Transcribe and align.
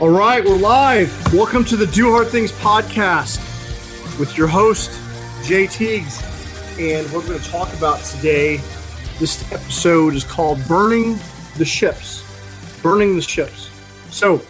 All 0.00 0.08
right, 0.08 0.42
we're 0.42 0.56
live. 0.56 1.34
Welcome 1.34 1.62
to 1.66 1.76
the 1.76 1.86
Do 1.86 2.10
Hard 2.10 2.28
Things 2.28 2.52
podcast 2.52 3.38
with 4.18 4.34
your 4.34 4.46
host, 4.46 4.98
Jay 5.44 5.66
Teagues. 5.66 6.22
And 6.80 7.06
we're 7.12 7.20
going 7.20 7.38
to 7.38 7.50
talk 7.50 7.70
about 7.74 8.02
today. 8.02 8.62
This 9.18 9.52
episode 9.52 10.14
is 10.14 10.24
called 10.24 10.66
Burning 10.66 11.18
the 11.58 11.66
Ships. 11.66 12.24
Burning 12.82 13.14
the 13.14 13.20
Ships. 13.20 13.68
So, 14.08 14.40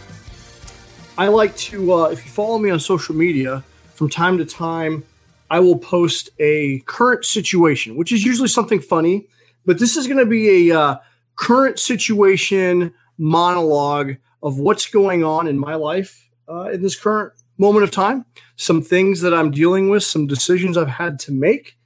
I 1.18 1.26
like 1.26 1.56
to, 1.56 1.94
uh, 1.94 2.04
if 2.10 2.24
you 2.24 2.30
follow 2.30 2.58
me 2.60 2.70
on 2.70 2.78
social 2.78 3.16
media, 3.16 3.64
from 3.94 4.08
time 4.08 4.38
to 4.38 4.44
time, 4.44 5.02
I 5.50 5.58
will 5.58 5.78
post 5.78 6.30
a 6.38 6.78
current 6.86 7.24
situation, 7.24 7.96
which 7.96 8.12
is 8.12 8.24
usually 8.24 8.46
something 8.46 8.78
funny, 8.78 9.26
but 9.66 9.80
this 9.80 9.96
is 9.96 10.06
going 10.06 10.20
to 10.20 10.26
be 10.26 10.70
a 10.70 10.78
uh, 10.78 10.96
current 11.34 11.80
situation 11.80 12.94
monologue 13.18 14.14
of 14.42 14.58
what's 14.58 14.88
going 14.88 15.24
on 15.24 15.46
in 15.46 15.58
my 15.58 15.74
life 15.74 16.28
uh, 16.48 16.70
in 16.70 16.82
this 16.82 16.98
current 16.98 17.32
moment 17.58 17.84
of 17.84 17.90
time, 17.90 18.24
some 18.56 18.82
things 18.82 19.20
that 19.20 19.34
I'm 19.34 19.50
dealing 19.50 19.90
with, 19.90 20.02
some 20.02 20.26
decisions 20.26 20.76
I've 20.76 20.88
had 20.88 21.18
to 21.20 21.32
make. 21.32 21.76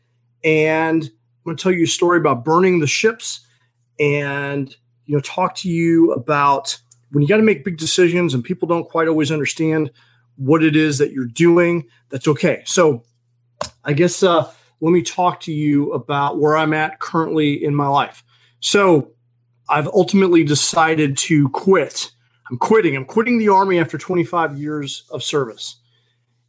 And 0.44 1.02
I'm 1.02 1.10
going 1.44 1.56
to 1.56 1.62
tell 1.62 1.72
you 1.72 1.84
a 1.84 1.88
story 1.88 2.18
about 2.18 2.44
burning 2.44 2.78
the 2.78 2.86
ships 2.86 3.46
and, 3.98 4.74
you 5.06 5.14
know, 5.14 5.20
talk 5.20 5.56
to 5.56 5.68
you 5.68 6.12
about 6.12 6.78
when 7.10 7.22
you 7.22 7.28
got 7.28 7.38
to 7.38 7.42
make 7.42 7.64
big 7.64 7.76
decisions 7.76 8.34
and 8.34 8.44
people 8.44 8.68
don't 8.68 8.88
quite 8.88 9.08
always 9.08 9.32
understand 9.32 9.90
what 10.36 10.62
it 10.62 10.76
is 10.76 10.98
that 10.98 11.12
you're 11.12 11.26
doing. 11.26 11.86
That's 12.10 12.28
okay. 12.28 12.62
So 12.66 13.04
I 13.84 13.92
guess 13.92 14.22
uh, 14.22 14.50
let 14.80 14.90
me 14.90 15.02
talk 15.02 15.40
to 15.40 15.52
you 15.52 15.92
about 15.92 16.38
where 16.38 16.56
I'm 16.56 16.74
at 16.74 17.00
currently 17.00 17.64
in 17.64 17.74
my 17.74 17.88
life. 17.88 18.24
So 18.60 19.12
I've 19.68 19.88
ultimately 19.88 20.44
decided 20.44 21.16
to 21.18 21.48
quit 21.50 22.10
I'm 22.50 22.58
quitting. 22.58 22.96
I'm 22.96 23.04
quitting 23.04 23.38
the 23.38 23.48
army 23.48 23.78
after 23.78 23.96
25 23.96 24.58
years 24.58 25.04
of 25.10 25.22
service. 25.22 25.76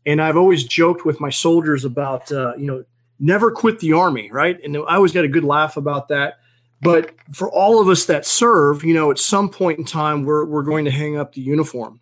And 0.06 0.22
I've 0.22 0.38
always 0.38 0.64
joked 0.64 1.06
with 1.06 1.20
my 1.20 1.30
soldiers 1.30 1.86
about, 1.86 2.32
uh, 2.32 2.54
you 2.58 2.66
know, 2.66 2.84
never 3.20 3.52
quit 3.52 3.80
the 3.80 3.94
army, 3.94 4.30
right? 4.32 4.62
And 4.64 4.78
I 4.78 4.96
always 4.96 5.14
got 5.14 5.26
a 5.26 5.30
good 5.30 5.44
laugh 5.44 5.78
about 5.78 6.10
that. 6.10 6.36
But 6.82 7.16
for 7.32 7.50
all 7.50 7.82
of 7.82 7.88
us 7.88 8.06
that 8.06 8.26
serve, 8.26 8.84
you 8.84 8.94
know, 8.94 9.10
at 9.10 9.18
some 9.18 9.50
point 9.50 9.80
in 9.80 9.86
time, 9.86 10.26
we're, 10.26 10.46
we're 10.46 10.64
going 10.64 10.86
to 10.86 10.92
hang 10.92 11.18
up 11.18 11.34
the 11.34 11.42
uniform. 11.42 12.02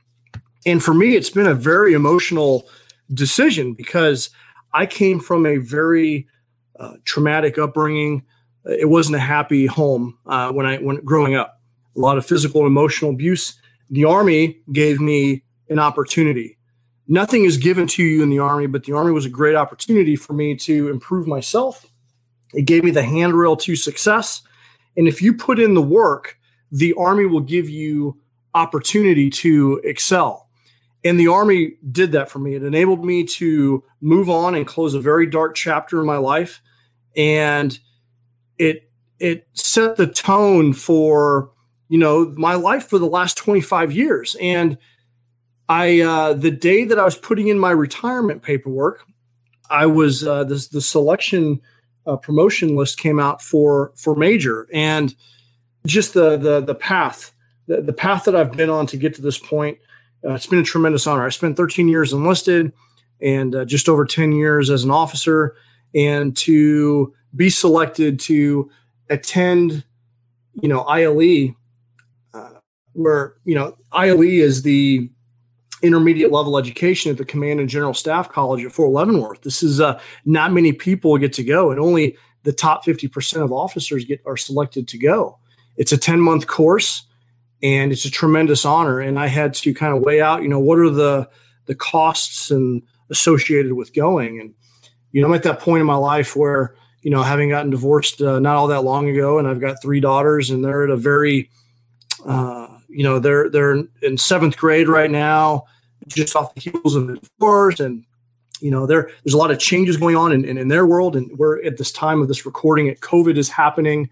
And 0.66 0.84
for 0.84 0.94
me, 0.94 1.16
it's 1.16 1.30
been 1.30 1.48
a 1.48 1.54
very 1.54 1.94
emotional 1.94 2.68
decision 3.14 3.74
because 3.74 4.30
I 4.74 4.86
came 4.86 5.20
from 5.20 5.46
a 5.46 5.58
very 5.58 6.28
uh, 6.80 6.96
traumatic 7.06 7.58
upbringing. 7.58 8.24
It 8.66 8.90
wasn't 8.90 9.18
a 9.18 9.20
happy 9.20 9.68
home 9.68 10.18
uh, 10.26 10.52
when 10.52 10.66
I 10.66 10.78
when 10.78 11.04
growing 11.06 11.36
up. 11.36 11.62
A 11.96 12.00
lot 12.00 12.18
of 12.18 12.26
physical 12.26 12.62
and 12.62 12.68
emotional 12.68 13.12
abuse 13.12 13.60
the 13.90 14.06
Army 14.06 14.60
gave 14.72 15.00
me 15.00 15.44
an 15.70 15.80
opportunity. 15.80 16.58
Nothing 17.08 17.44
is 17.44 17.58
given 17.58 17.88
to 17.88 18.04
you 18.04 18.24
in 18.24 18.30
the 18.30 18.40
Army, 18.40 18.68
but 18.68 18.86
the 18.86 18.94
Army 18.94 19.12
was 19.12 19.26
a 19.26 19.30
great 19.30 19.56
opportunity 19.56 20.16
for 20.16 20.34
me 20.34 20.56
to 20.56 20.90
improve 20.90 21.28
myself. 21.28 21.86
It 22.54 22.64
gave 22.64 22.84
me 22.84 22.92
the 22.92 23.04
handrail 23.04 23.58
to 23.58 23.76
success. 23.76 24.42
And 24.96 25.08
if 25.08 25.22
you 25.22 25.34
put 25.34 25.60
in 25.60 25.74
the 25.74 25.82
work, 25.82 26.38
the 26.72 26.94
Army 26.98 27.26
will 27.26 27.42
give 27.42 27.70
you 27.70 28.20
opportunity 28.54 29.30
to 29.30 29.82
excel. 29.84 30.50
And 31.04 31.20
the 31.20 31.28
Army 31.28 31.74
did 31.92 32.14
that 32.14 32.30
for 32.30 32.40
me. 32.40 32.56
It 32.56 32.64
enabled 32.64 33.04
me 33.04 33.26
to 33.26 33.84
move 34.00 34.30
on 34.30 34.56
and 34.56 34.66
close 34.66 34.94
a 34.94 35.02
very 35.02 35.26
dark 35.26 35.56
chapter 35.56 36.00
in 36.00 36.06
my 36.06 36.18
life. 36.18 36.62
And 37.16 37.78
it 38.58 38.90
it 39.20 39.48
set 39.54 39.96
the 39.96 40.08
tone 40.08 40.74
for 40.74 41.52
you 41.94 42.00
know, 42.00 42.34
my 42.38 42.56
life 42.56 42.88
for 42.88 42.98
the 42.98 43.06
last 43.06 43.38
25 43.38 43.92
years. 43.92 44.36
And 44.42 44.80
I, 45.70 46.02
uh, 46.02 46.34
the 46.34 46.50
day 46.50 46.86
that 46.86 46.98
I 46.98 47.04
was 47.06 47.16
putting 47.16 47.50
in 47.50 47.60
my 47.60 47.70
retirement 47.70 48.42
paperwork, 48.42 49.06
I 49.70 49.86
was, 49.86 50.26
uh, 50.26 50.44
this, 50.44 50.70
the 50.70 50.82
selection 50.82 51.62
uh, 52.08 52.16
promotion 52.16 52.76
list 52.76 52.98
came 52.98 53.20
out 53.20 53.44
for, 53.44 53.92
for 53.96 54.16
major 54.16 54.68
and 54.74 55.14
just 55.86 56.16
the, 56.16 56.36
the, 56.36 56.62
the 56.62 56.74
path, 56.74 57.32
the, 57.68 57.80
the 57.80 57.94
path 57.94 58.24
that 58.24 58.36
I've 58.36 58.54
been 58.54 58.72
on 58.72 58.88
to 58.88 58.98
get 58.98 59.14
to 59.14 59.22
this 59.22 59.38
point. 59.38 59.78
Uh, 60.28 60.34
it's 60.34 60.48
been 60.48 60.58
a 60.58 60.64
tremendous 60.64 61.06
honor. 61.06 61.28
I 61.28 61.30
spent 61.30 61.58
13 61.58 61.88
years 61.88 62.12
enlisted 62.12 62.74
and 63.22 63.54
uh, 63.54 63.66
just 63.66 63.88
over 63.88 64.04
10 64.04 64.32
years 64.32 64.72
as 64.72 64.84
an 64.84 64.90
officer 64.90 65.56
and 65.94 66.36
to 66.38 67.14
be 67.36 67.52
selected 67.52 68.20
to 68.22 68.72
attend, 69.12 69.84
you 70.60 70.68
know, 70.68 70.82
ILE 70.86 71.54
where 72.94 73.36
you 73.46 73.56
know 73.56 73.76
ILE 73.92 74.22
is 74.22 74.64
the 74.64 75.10
intermediate 75.82 76.32
level 76.32 76.58
education 76.58 77.12
at 77.12 77.18
the 77.18 77.26
Command 77.26 77.60
and 77.60 77.68
General 77.68 77.94
Staff 77.94 78.30
College 78.30 78.64
at 78.64 78.72
Fort 78.72 78.92
Leavenworth. 78.92 79.42
This 79.42 79.62
is 79.62 79.82
uh, 79.82 80.00
not 80.26 80.54
many 80.54 80.72
people 80.72 81.18
get 81.18 81.34
to 81.34 81.44
go, 81.44 81.72
and 81.72 81.80
only 81.80 82.18
the 82.44 82.54
top 82.54 82.86
fifty 82.86 83.08
percent 83.08 83.44
of 83.44 83.52
officers 83.52 84.06
get 84.06 84.22
are 84.26 84.38
selected 84.38 84.88
to 84.90 84.98
go. 84.98 85.38
It's 85.76 85.92
a 85.92 85.98
ten 85.98 86.20
month 86.20 86.48
course, 86.48 87.04
and 87.62 87.92
it's 87.92 88.06
a 88.06 88.12
tremendous 88.12 88.66
honor. 88.66 89.00
And 89.00 89.20
I 89.20 89.28
had 89.28 89.54
to 89.56 89.74
kind 89.74 89.96
of 89.96 90.04
weigh 90.04 90.22
out, 90.22 90.44
you 90.44 90.50
know, 90.50 90.60
what 90.60 90.80
are 90.80 90.90
the 90.90 91.30
the 91.66 91.76
costs 91.76 92.52
and 92.52 92.82
associated 93.10 93.74
with 93.74 93.94
going. 93.94 94.40
And 94.40 94.54
you 95.12 95.22
know, 95.22 95.28
I'm 95.28 95.34
at 95.34 95.44
that 95.44 95.60
point 95.60 95.82
in 95.82 95.88
my 95.88 95.96
life 95.96 96.36
where 96.36 96.76
you 97.04 97.12
know, 97.12 97.22
having 97.22 97.50
gotten 97.50 97.70
divorced 97.70 98.22
uh, 98.22 98.40
not 98.40 98.56
all 98.56 98.68
that 98.68 98.86
long 98.86 99.10
ago, 99.10 99.38
and 99.38 99.48
I've 99.48 99.60
got 99.60 99.82
three 99.82 100.00
daughters, 100.00 100.50
and 100.50 100.64
they're 100.64 100.86
at 100.86 100.90
a 100.90 100.96
very 100.96 101.50
uh, 102.26 102.63
you 102.94 103.04
know 103.04 103.20
they're 103.20 103.50
they're 103.50 103.84
in 104.02 104.18
seventh 104.18 104.58
grade 104.58 104.88
right 104.88 105.12
now, 105.12 105.66
just 106.08 106.36
off 106.36 106.54
the 106.56 106.62
heels 106.62 106.96
of 106.96 107.20
divorce, 107.22 107.80
and 107.80 108.06
you 108.60 108.72
know 108.72 108.86
there 108.86 109.10
there's 109.24 109.34
a 109.34 109.38
lot 109.38 109.52
of 109.52 109.60
changes 109.60 109.98
going 109.98 110.16
on 110.16 110.32
in, 110.32 110.46
in, 110.46 110.58
in 110.58 110.68
their 110.68 110.86
world, 110.86 111.16
and 111.16 111.38
we're 111.38 111.64
at 111.64 111.78
this 111.78 111.92
time 111.92 112.22
of 112.22 112.28
this 112.28 112.46
recording, 112.46 112.88
it 112.88 113.02
COVID 113.02 113.38
is 113.38 113.50
happening. 113.50 114.10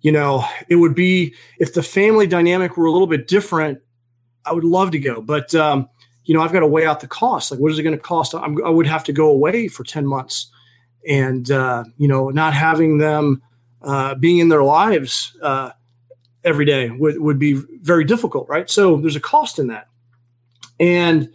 You 0.00 0.12
know, 0.12 0.44
it 0.68 0.76
would 0.76 0.94
be 0.94 1.34
if 1.58 1.74
the 1.74 1.82
family 1.82 2.26
dynamic 2.26 2.76
were 2.76 2.86
a 2.86 2.92
little 2.92 3.08
bit 3.08 3.26
different. 3.26 3.80
I 4.44 4.52
would 4.52 4.64
love 4.64 4.92
to 4.92 4.98
go, 4.98 5.20
but 5.20 5.54
um, 5.54 5.88
you 6.24 6.34
know, 6.34 6.42
I've 6.42 6.52
got 6.52 6.60
to 6.60 6.66
weigh 6.66 6.86
out 6.86 7.00
the 7.00 7.08
cost. 7.08 7.50
Like, 7.50 7.60
what 7.60 7.72
is 7.72 7.78
it 7.78 7.82
going 7.82 7.96
to 7.96 8.02
cost? 8.02 8.34
I'm, 8.34 8.64
i 8.64 8.68
would 8.68 8.86
have 8.86 9.04
to 9.04 9.12
go 9.12 9.28
away 9.28 9.68
for 9.68 9.82
ten 9.84 10.06
months, 10.06 10.50
and 11.06 11.50
uh, 11.50 11.84
you 11.96 12.08
know, 12.08 12.30
not 12.30 12.54
having 12.54 12.98
them 12.98 13.42
uh, 13.82 14.14
being 14.14 14.38
in 14.38 14.48
their 14.48 14.62
lives. 14.62 15.36
Uh, 15.42 15.70
every 16.44 16.64
day 16.64 16.90
would, 16.90 17.20
would 17.20 17.38
be 17.38 17.54
very 17.54 18.04
difficult, 18.04 18.48
right? 18.48 18.70
So 18.70 18.96
there's 18.96 19.16
a 19.16 19.20
cost 19.20 19.58
in 19.58 19.68
that. 19.68 19.88
And, 20.78 21.32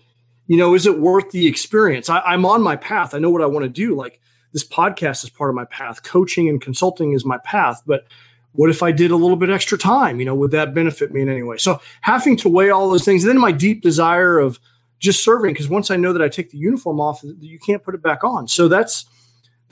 you 0.47 0.57
know, 0.57 0.73
is 0.73 0.85
it 0.85 0.99
worth 0.99 1.31
the 1.31 1.47
experience? 1.47 2.09
I, 2.09 2.19
I'm 2.19 2.45
on 2.45 2.61
my 2.61 2.75
path. 2.75 3.13
I 3.13 3.19
know 3.19 3.29
what 3.29 3.41
I 3.41 3.45
want 3.45 3.63
to 3.63 3.69
do. 3.69 3.95
Like 3.95 4.19
this 4.53 4.63
podcast 4.63 5.23
is 5.23 5.29
part 5.29 5.49
of 5.49 5.55
my 5.55 5.65
path. 5.65 6.03
Coaching 6.03 6.47
and 6.47 6.61
consulting 6.61 7.13
is 7.13 7.25
my 7.25 7.37
path. 7.39 7.81
But 7.85 8.05
what 8.53 8.69
if 8.69 8.83
I 8.83 8.91
did 8.91 9.11
a 9.11 9.15
little 9.15 9.35
bit 9.35 9.49
extra 9.49 9.77
time? 9.77 10.19
You 10.19 10.25
know, 10.25 10.35
would 10.35 10.51
that 10.51 10.73
benefit 10.73 11.11
me 11.11 11.21
in 11.21 11.29
any 11.29 11.43
way? 11.43 11.57
So 11.57 11.81
having 12.01 12.37
to 12.37 12.49
weigh 12.49 12.69
all 12.69 12.89
those 12.89 13.03
things, 13.03 13.23
and 13.23 13.29
then 13.29 13.39
my 13.39 13.51
deep 13.51 13.81
desire 13.81 14.37
of 14.37 14.59
just 14.99 15.23
serving, 15.23 15.53
because 15.53 15.67
once 15.67 15.91
I 15.91 15.95
know 15.97 16.13
that 16.13 16.21
I 16.21 16.29
take 16.29 16.51
the 16.51 16.57
uniform 16.57 17.01
off, 17.01 17.21
you 17.41 17.59
can't 17.59 17.83
put 17.83 17.95
it 17.95 18.01
back 18.01 18.23
on. 18.23 18.47
So 18.47 18.67
that's 18.67 19.05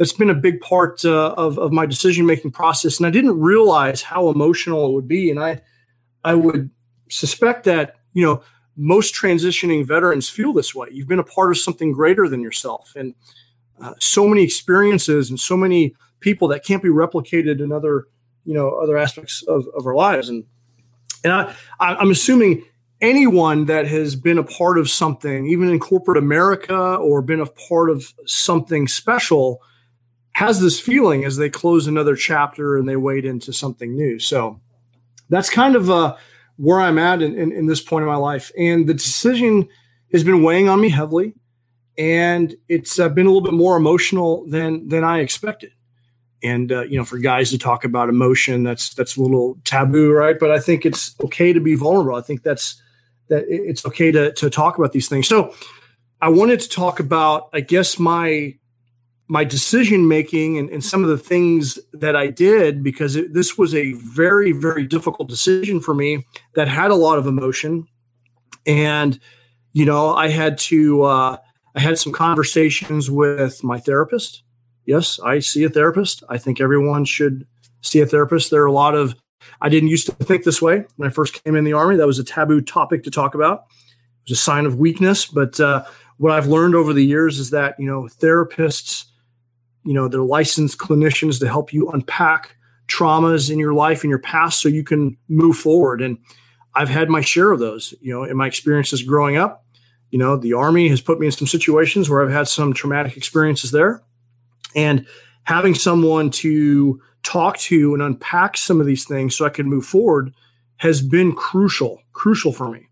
that's 0.01 0.13
been 0.13 0.31
a 0.31 0.33
big 0.33 0.59
part 0.61 1.05
uh, 1.05 1.35
of, 1.37 1.59
of 1.59 1.71
my 1.71 1.85
decision 1.85 2.25
making 2.25 2.49
process. 2.49 2.97
And 2.97 3.05
I 3.05 3.11
didn't 3.11 3.39
realize 3.39 4.01
how 4.01 4.29
emotional 4.29 4.87
it 4.87 4.93
would 4.93 5.07
be. 5.07 5.29
And 5.29 5.39
I, 5.39 5.61
I 6.23 6.33
would 6.33 6.71
suspect 7.07 7.65
that, 7.65 7.97
you 8.13 8.25
know, 8.25 8.41
most 8.75 9.13
transitioning 9.13 9.85
veterans 9.85 10.27
feel 10.27 10.53
this 10.53 10.73
way. 10.73 10.87
You've 10.91 11.07
been 11.07 11.19
a 11.19 11.23
part 11.23 11.51
of 11.51 11.59
something 11.59 11.91
greater 11.91 12.27
than 12.27 12.41
yourself. 12.41 12.93
And 12.95 13.13
uh, 13.79 13.93
so 13.99 14.27
many 14.27 14.41
experiences 14.41 15.29
and 15.29 15.39
so 15.39 15.55
many 15.55 15.93
people 16.19 16.47
that 16.47 16.65
can't 16.65 16.81
be 16.81 16.89
replicated 16.89 17.61
in 17.61 17.71
other, 17.71 18.07
you 18.43 18.55
know, 18.55 18.69
other 18.69 18.97
aspects 18.97 19.43
of, 19.43 19.67
of 19.77 19.85
our 19.85 19.93
lives. 19.93 20.29
And, 20.29 20.45
and 21.23 21.31
I, 21.31 21.53
I'm 21.79 22.09
assuming 22.09 22.63
anyone 23.01 23.65
that 23.65 23.85
has 23.85 24.15
been 24.15 24.39
a 24.39 24.43
part 24.43 24.79
of 24.79 24.89
something, 24.89 25.45
even 25.45 25.69
in 25.69 25.79
corporate 25.79 26.17
America 26.17 26.95
or 26.95 27.21
been 27.21 27.39
a 27.39 27.45
part 27.45 27.91
of 27.91 28.11
something 28.25 28.87
special, 28.87 29.61
has 30.41 30.59
this 30.59 30.79
feeling 30.79 31.23
as 31.23 31.37
they 31.37 31.51
close 31.51 31.85
another 31.85 32.15
chapter 32.15 32.75
and 32.75 32.89
they 32.89 32.95
wade 32.95 33.25
into 33.25 33.53
something 33.53 33.95
new. 33.95 34.17
So 34.17 34.59
that's 35.29 35.51
kind 35.51 35.75
of 35.75 35.91
uh, 35.91 36.15
where 36.57 36.81
I'm 36.81 36.97
at 36.97 37.21
in, 37.21 37.37
in, 37.37 37.51
in 37.51 37.67
this 37.67 37.79
point 37.79 38.01
in 38.01 38.09
my 38.09 38.15
life. 38.15 38.51
And 38.57 38.87
the 38.87 38.95
decision 38.95 39.69
has 40.11 40.23
been 40.23 40.41
weighing 40.41 40.67
on 40.67 40.81
me 40.81 40.89
heavily, 40.89 41.35
and 41.95 42.55
it's 42.67 42.97
uh, 42.97 43.07
been 43.07 43.27
a 43.27 43.29
little 43.29 43.47
bit 43.47 43.53
more 43.53 43.77
emotional 43.77 44.43
than 44.47 44.87
than 44.87 45.03
I 45.03 45.19
expected. 45.19 45.73
And 46.41 46.71
uh, 46.71 46.85
you 46.85 46.97
know, 46.97 47.05
for 47.05 47.19
guys 47.19 47.51
to 47.51 47.59
talk 47.59 47.85
about 47.85 48.09
emotion, 48.09 48.63
that's 48.63 48.95
that's 48.95 49.17
a 49.17 49.21
little 49.21 49.59
taboo, 49.63 50.11
right? 50.11 50.39
But 50.39 50.49
I 50.49 50.59
think 50.59 50.87
it's 50.87 51.15
okay 51.23 51.53
to 51.53 51.59
be 51.59 51.75
vulnerable. 51.75 52.15
I 52.15 52.21
think 52.21 52.41
that's 52.41 52.81
that 53.27 53.45
it's 53.47 53.85
okay 53.85 54.11
to 54.11 54.33
to 54.33 54.49
talk 54.49 54.79
about 54.79 54.91
these 54.91 55.07
things. 55.07 55.27
So 55.27 55.53
I 56.19 56.29
wanted 56.29 56.61
to 56.61 56.69
talk 56.69 56.99
about, 56.99 57.49
I 57.53 57.61
guess, 57.61 57.99
my 57.99 58.55
my 59.31 59.45
decision 59.45 60.09
making 60.09 60.57
and, 60.57 60.69
and, 60.71 60.83
some 60.83 61.03
of 61.03 61.09
the 61.09 61.17
things 61.17 61.79
that 61.93 62.17
I 62.17 62.27
did 62.27 62.83
because 62.83 63.15
it, 63.15 63.33
this 63.33 63.57
was 63.57 63.73
a 63.73 63.93
very, 63.93 64.51
very 64.51 64.85
difficult 64.85 65.29
decision 65.29 65.79
for 65.79 65.93
me 65.93 66.25
that 66.55 66.67
had 66.67 66.91
a 66.91 66.95
lot 66.95 67.17
of 67.17 67.25
emotion. 67.25 67.87
And, 68.65 69.17
you 69.71 69.85
know, 69.85 70.13
I 70.13 70.27
had 70.27 70.57
to, 70.57 71.03
uh, 71.03 71.37
I 71.75 71.79
had 71.79 71.97
some 71.97 72.11
conversations 72.11 73.09
with 73.09 73.63
my 73.63 73.79
therapist. 73.79 74.43
Yes, 74.85 75.17
I 75.23 75.39
see 75.39 75.63
a 75.63 75.69
therapist. 75.69 76.25
I 76.27 76.37
think 76.37 76.59
everyone 76.59 77.05
should 77.05 77.47
see 77.79 78.01
a 78.01 78.05
therapist. 78.05 78.51
There 78.51 78.63
are 78.63 78.65
a 78.65 78.71
lot 78.73 78.95
of, 78.95 79.15
I 79.61 79.69
didn't 79.69 79.87
used 79.87 80.07
to 80.07 80.11
think 80.11 80.43
this 80.43 80.61
way 80.61 80.83
when 80.97 81.07
I 81.07 81.09
first 81.09 81.41
came 81.41 81.55
in 81.55 81.63
the 81.63 81.71
Army. 81.71 81.95
That 81.95 82.05
was 82.05 82.19
a 82.19 82.25
taboo 82.25 82.59
topic 82.59 83.03
to 83.03 83.09
talk 83.09 83.33
about. 83.33 83.63
It 84.25 84.31
was 84.31 84.39
a 84.39 84.41
sign 84.41 84.65
of 84.65 84.75
weakness. 84.75 85.25
But 85.25 85.57
uh, 85.61 85.85
what 86.17 86.33
I've 86.33 86.47
learned 86.47 86.75
over 86.75 86.91
the 86.91 87.05
years 87.05 87.39
is 87.39 87.51
that, 87.51 87.79
you 87.79 87.85
know, 87.85 88.09
therapists, 88.19 89.05
you 89.83 89.93
know 89.93 90.07
they're 90.07 90.21
licensed 90.21 90.77
clinicians 90.79 91.39
to 91.39 91.47
help 91.47 91.73
you 91.73 91.89
unpack 91.89 92.55
traumas 92.87 93.51
in 93.51 93.59
your 93.59 93.73
life 93.73 94.03
and 94.03 94.09
your 94.09 94.19
past 94.19 94.61
so 94.61 94.69
you 94.69 94.83
can 94.83 95.17
move 95.29 95.57
forward. 95.57 96.01
And 96.01 96.17
i've 96.75 96.89
had 96.89 97.09
my 97.09 97.21
share 97.21 97.51
of 97.51 97.59
those 97.59 97.93
you 98.01 98.13
know 98.13 98.23
in 98.23 98.37
my 98.37 98.47
experiences 98.47 99.03
growing 99.03 99.37
up. 99.37 99.65
You 100.11 100.19
know 100.19 100.37
the 100.37 100.53
army 100.53 100.89
has 100.89 101.01
put 101.01 101.19
me 101.19 101.27
in 101.27 101.31
some 101.31 101.47
situations 101.47 102.09
where 102.09 102.23
i've 102.23 102.31
had 102.31 102.47
some 102.47 102.73
traumatic 102.73 103.17
experiences 103.17 103.71
there. 103.71 104.03
And 104.75 105.07
having 105.43 105.75
someone 105.75 106.31
to 106.31 107.01
talk 107.23 107.57
to 107.57 107.93
and 107.93 108.03
unpack 108.03 108.57
some 108.57 108.79
of 108.79 108.85
these 108.87 109.05
things 109.05 109.35
so 109.35 109.45
i 109.45 109.49
can 109.49 109.67
move 109.67 109.85
forward 109.85 110.33
has 110.77 111.01
been 111.01 111.33
crucial 111.33 112.01
crucial 112.13 112.53
for 112.53 112.69
me. 112.69 112.87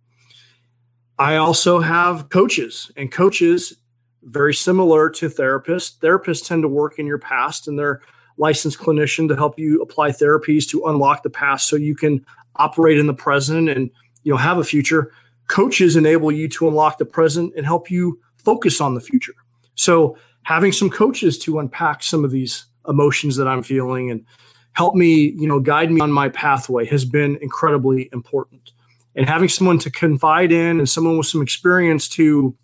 I 1.20 1.36
also 1.36 1.82
have 1.82 2.30
coaches 2.30 2.92
and 2.98 3.12
coaches 3.12 3.76
very 4.24 4.54
similar 4.54 5.10
to 5.10 5.30
therapists. 5.30 5.98
Therapists 5.98 6.48
tend 6.48 6.64
to 6.64 6.68
work 6.68 7.00
in 7.00 7.08
your 7.08 7.18
past 7.18 7.68
and 7.68 7.78
they're 7.78 8.02
licensed 8.38 8.80
clinician 8.80 9.28
to 9.28 9.36
help 9.36 9.60
you 9.60 9.82
apply 9.82 10.10
therapies 10.10 10.68
to 10.70 10.86
unlock 10.86 11.24
the 11.24 11.30
past 11.30 11.68
so 11.68 11.76
you 11.76 11.96
can 11.96 12.26
operate 12.56 12.98
in 12.98 13.08
the 13.08 13.14
present 13.14 13.70
and 13.70 13.90
you 14.24 14.32
know 14.32 14.38
have 14.38 14.58
a 14.58 14.64
future. 14.64 15.12
Coaches 15.48 15.96
enable 15.96 16.32
you 16.32 16.48
to 16.50 16.68
unlock 16.68 16.98
the 16.98 17.06
present 17.06 17.54
and 17.56 17.66
help 17.66 17.90
you 17.90 18.20
focus 18.38 18.80
on 18.82 18.94
the 18.94 19.02
future. 19.02 19.34
So 19.76 20.18
having 20.44 20.72
some 20.72 20.90
coaches 20.90 21.38
to 21.40 21.60
unpack 21.60 22.04
some 22.04 22.24
of 22.24 22.32
these 22.32 22.66
emotions 22.88 23.36
that 23.38 23.48
I'm 23.48 23.64
feeling 23.64 24.12
and 24.12 24.26
help 24.74 24.96
me, 24.96 25.34
you 25.38 25.48
know, 25.48 25.60
guide 25.60 25.92
me 25.92 26.02
on 26.02 26.12
my 26.12 26.30
pathway 26.30 26.86
has 26.86 27.06
been 27.06 27.38
incredibly 27.42 28.10
important. 28.14 28.72
And 29.16 29.28
having 29.28 29.50
someone 29.50 29.80
to 29.80 29.92
confide 29.92 30.52
in 30.52 30.80
and 30.80 30.88
someone 30.88 31.18
with 31.18 31.28
some 31.28 31.42
experience 31.42 32.08
to, 32.10 32.56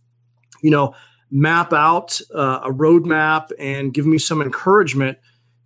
you 0.61 0.71
know, 0.71 0.95
map 1.31 1.73
out 1.73 2.19
uh, 2.33 2.61
a 2.63 2.71
roadmap 2.71 3.51
and 3.59 3.93
give 3.93 4.05
me 4.05 4.17
some 4.17 4.41
encouragement 4.41 5.17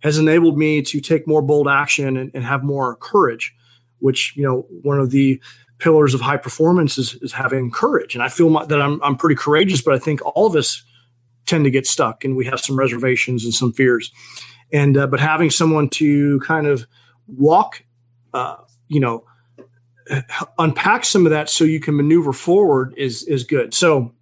has 0.02 0.16
enabled 0.16 0.56
me 0.56 0.80
to 0.80 1.00
take 1.00 1.26
more 1.26 1.42
bold 1.42 1.68
action 1.68 2.16
and, 2.16 2.30
and, 2.32 2.44
have 2.44 2.64
more 2.64 2.96
courage 2.96 3.54
which 3.98 4.34
you 4.36 4.42
know 4.42 4.66
one 4.82 4.98
of 4.98 5.10
the 5.10 5.40
pillars 5.78 6.14
of 6.14 6.20
high 6.20 6.36
performance 6.36 6.98
is, 6.98 7.14
is 7.22 7.32
having 7.32 7.70
courage. 7.70 8.14
And 8.14 8.22
i 8.22 8.28
feel 8.28 8.50
my, 8.50 8.64
that 8.64 8.80
I'm, 8.80 9.02
I'm 9.02 9.16
pretty 9.16 9.36
courageous 9.36 9.82
but 9.82 9.94
i 9.94 9.98
think 9.98 10.20
all 10.24 10.46
of 10.46 10.56
us 10.56 10.82
tend 11.46 11.64
to 11.64 11.70
get 11.70 11.86
stuck 11.86 12.24
and 12.24 12.36
we 12.36 12.46
have 12.46 12.60
some 12.60 12.78
reservations 12.78 13.44
and 13.44 13.52
some 13.52 13.72
fears. 13.72 14.12
And 14.72 14.96
uh, 14.96 15.08
but 15.08 15.18
having 15.18 15.50
someone 15.50 15.88
to 15.90 16.38
kind 16.40 16.66
of 16.66 16.86
walk 17.26 17.82
uh, 18.32 18.56
you 18.88 19.00
know 19.00 19.24
unpack 20.58 21.04
some 21.04 21.26
of 21.26 21.30
that 21.30 21.48
so 21.48 21.64
you 21.64 21.80
can 21.80 21.96
maneuver 21.96 22.32
forward 22.32 22.94
is 22.96 23.24
is 23.24 23.44
good. 23.44 23.74
So 23.74 24.12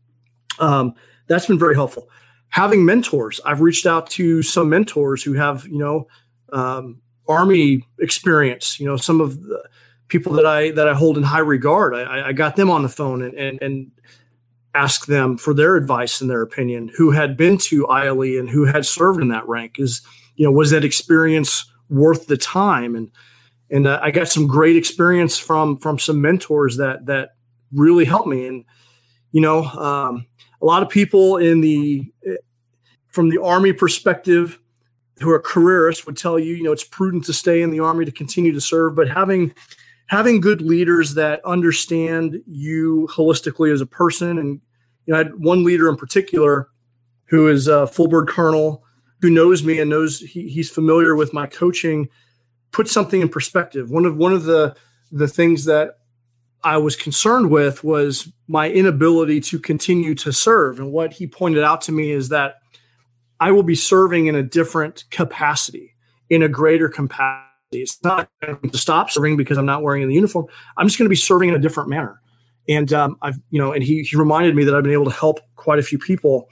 um, 0.58 0.94
that's 1.28 1.46
been 1.46 1.58
very 1.58 1.75
helpful. 1.75 2.08
Having 2.50 2.84
mentors, 2.84 3.40
I've 3.44 3.60
reached 3.60 3.86
out 3.86 4.08
to 4.10 4.42
some 4.42 4.70
mentors 4.70 5.22
who 5.22 5.34
have, 5.34 5.66
you 5.66 5.78
know, 5.78 6.08
um, 6.52 7.00
army 7.28 7.86
experience. 8.00 8.80
You 8.80 8.86
know, 8.86 8.96
some 8.96 9.20
of 9.20 9.42
the 9.42 9.62
people 10.08 10.32
that 10.32 10.46
I 10.46 10.70
that 10.72 10.88
I 10.88 10.94
hold 10.94 11.16
in 11.16 11.22
high 11.22 11.38
regard. 11.38 11.94
I, 11.94 12.28
I 12.28 12.32
got 12.32 12.56
them 12.56 12.70
on 12.70 12.82
the 12.82 12.88
phone 12.88 13.22
and 13.22 13.34
and, 13.34 13.62
and 13.62 13.90
ask 14.75 15.06
them 15.06 15.36
for 15.36 15.54
their 15.54 15.76
advice 15.76 16.20
and 16.20 16.30
their 16.30 16.42
opinion. 16.42 16.90
Who 16.96 17.10
had 17.10 17.36
been 17.36 17.58
to 17.58 17.86
ILE 17.86 18.38
and 18.38 18.48
who 18.48 18.64
had 18.64 18.86
served 18.86 19.20
in 19.20 19.28
that 19.28 19.46
rank? 19.48 19.78
Is 19.78 20.02
you 20.36 20.44
know 20.44 20.52
was 20.52 20.70
that 20.70 20.84
experience 20.84 21.70
worth 21.88 22.26
the 22.26 22.36
time? 22.36 22.96
And 22.96 23.10
and 23.70 23.86
uh, 23.86 24.00
I 24.02 24.10
got 24.10 24.28
some 24.28 24.46
great 24.46 24.76
experience 24.76 25.38
from 25.38 25.78
from 25.78 25.98
some 25.98 26.20
mentors 26.20 26.78
that 26.78 27.06
that 27.06 27.34
really 27.72 28.04
helped 28.04 28.28
me. 28.28 28.46
And 28.46 28.64
you 29.32 29.42
know, 29.42 29.64
um, 29.64 30.26
a 30.60 30.66
lot 30.66 30.82
of 30.82 30.88
people 30.88 31.37
in 31.37 31.60
the 31.60 32.10
from 33.08 33.31
the 33.31 33.43
army 33.43 33.72
perspective 33.72 34.58
who 35.20 35.31
are 35.31 35.40
careerists 35.40 36.06
would 36.06 36.16
tell 36.16 36.38
you, 36.38 36.55
you 36.55 36.62
know, 36.62 36.72
it's 36.72 36.84
prudent 36.84 37.25
to 37.25 37.32
stay 37.32 37.62
in 37.62 37.70
the 37.70 37.81
army 37.81 38.05
to 38.05 38.12
continue 38.12 38.52
to 38.52 38.60
serve, 38.60 38.94
but 38.94 39.08
having 39.08 39.52
having 40.06 40.40
good 40.40 40.62
leaders 40.62 41.14
that 41.14 41.44
understand 41.44 42.40
you 42.46 43.08
holistically 43.12 43.72
as 43.72 43.81
a 43.81 43.87
person, 43.87 44.38
and 44.38 44.60
you 45.06 45.12
know, 45.12 45.16
I 45.16 45.19
had 45.19 45.34
one 45.37 45.64
leader 45.64 45.88
in 45.88 45.96
particular 45.96 46.69
who 47.26 47.49
is 47.49 47.66
a 47.66 47.87
full 47.87 48.08
bird 48.08 48.28
colonel 48.28 48.84
who 49.20 49.31
knows 49.31 49.64
me 49.64 49.81
and 49.81 49.90
knows 49.90 50.20
he, 50.20 50.49
he's 50.49 50.70
familiar 50.70 51.14
with 51.14 51.32
my 51.32 51.46
coaching. 51.46 52.08
Put 52.70 52.88
something 52.88 53.20
in 53.20 53.28
perspective. 53.28 53.90
One 53.90 54.04
of 54.04 54.16
one 54.16 54.32
of 54.32 54.44
the 54.44 54.76
the 55.11 55.28
things 55.28 55.64
that 55.64 55.98
I 56.64 56.78
was 56.78 56.96
concerned 56.96 57.50
with 57.50 57.84
was 57.84 58.31
my 58.49 58.70
inability 58.70 59.40
to 59.43 59.58
continue 59.58 60.14
to 60.16 60.32
serve. 60.32 60.81
And 60.81 60.93
what 60.93 61.12
he 61.12 61.26
pointed 61.26 61.62
out 61.62 61.81
to 61.82 61.93
me 61.93 62.10
is 62.10 62.31
that 62.31 62.56
I 63.40 63.52
will 63.52 63.62
be 63.62 63.76
serving 63.76 64.26
in 64.26 64.35
a 64.35 64.42
different 64.42 65.04
capacity, 65.11 65.94
in 66.28 66.42
a 66.42 66.49
greater 66.49 66.88
capacity. 66.88 67.47
It's 67.71 68.02
not 68.02 68.28
going 68.44 68.71
to 68.71 68.78
stop 68.78 69.11
serving 69.11 69.37
because 69.37 69.59
I'm 69.59 69.66
not 69.66 69.83
wearing 69.83 70.06
the 70.09 70.14
uniform. 70.14 70.47
I'm 70.76 70.87
just 70.87 70.99
going 70.99 71.06
to 71.06 71.11
be 71.11 71.16
serving 71.16 71.50
in 71.50 71.54
a 71.54 71.61
different 71.61 71.90
manner. 71.90 72.21
And 72.68 72.92
um, 72.92 73.16
I've, 73.23 73.38
you 73.50 73.61
know, 73.61 73.73
and 73.73 73.83
he 73.83 74.02
he 74.02 74.16
reminded 74.16 74.54
me 74.54 74.64
that 74.64 74.75
I've 74.75 74.83
been 74.83 74.92
able 74.92 75.06
to 75.06 75.11
help 75.11 75.40
quite 75.56 75.78
a 75.78 75.83
few 75.83 75.99
people, 75.99 76.49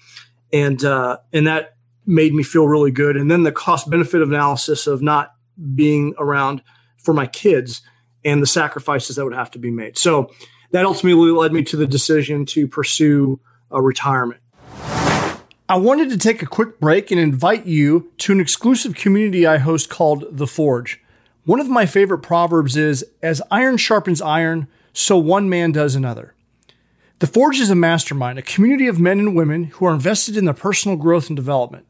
and 0.53 0.83
uh, 0.85 1.19
and 1.33 1.47
that 1.47 1.77
made 2.07 2.33
me 2.33 2.43
feel 2.43 2.69
really 2.69 2.91
good. 2.91 3.17
And 3.17 3.31
then 3.31 3.43
the 3.43 3.53
cost 3.53 3.91
benefit 3.91 4.23
analysis 4.23 4.87
of 4.87 5.03
not 5.03 5.35
being 5.75 6.15
around 6.19 6.63
for 6.97 7.13
my 7.13 7.27
kids 7.27 7.83
and 8.27 8.43
the 8.43 8.47
sacrifices 8.47 9.17
that 9.17 9.25
would 9.25 9.33
have 9.33 9.51
to 9.53 9.59
be 9.59 9.71
made. 9.71 9.97
So 9.97 10.33
that 10.73 10.85
ultimately 10.85 11.31
led 11.31 11.53
me 11.53 11.63
to 11.63 11.77
the 11.77 11.87
decision 11.87 12.45
to 12.47 12.69
pursue 12.69 13.41
a 13.71 13.81
retirement. 13.81 14.41
I 15.69 15.77
wanted 15.77 16.11
to 16.11 16.19
take 16.19 16.43
a 16.43 16.47
quick 16.47 16.79
break 16.79 17.11
and 17.11 17.21
invite 17.21 17.67
you 17.67 18.13
to 18.19 18.33
an 18.33 18.41
exclusive 18.41 18.95
community 18.95 19.47
I 19.47 19.59
host 19.59 19.89
called 19.89 20.25
The 20.31 20.47
Forge. 20.47 21.01
One 21.45 21.61
of 21.61 21.69
my 21.69 21.87
favorite 21.87 22.19
proverbs 22.19 22.77
is 22.77 23.05
As 23.23 23.41
iron 23.51 23.77
sharpens 23.77 24.21
iron, 24.21 24.69
so 24.93 25.17
one 25.17 25.49
man 25.49 25.73
does 25.73 25.95
another. 25.95 26.35
The 27.21 27.27
Forge 27.27 27.61
is 27.61 27.71
a 27.71 27.75
mastermind, 27.75 28.39
a 28.39 28.43
community 28.43 28.89
of 28.89 29.01
men 29.01 29.19
and 29.19 29.37
women 29.37 29.65
who 29.65 29.87
are 29.87 29.95
invested 29.95 30.37
in 30.37 30.45
their 30.45 30.55
personal 30.55 30.97
growth 30.97 31.29
and 31.29 31.37
development. 31.37 31.87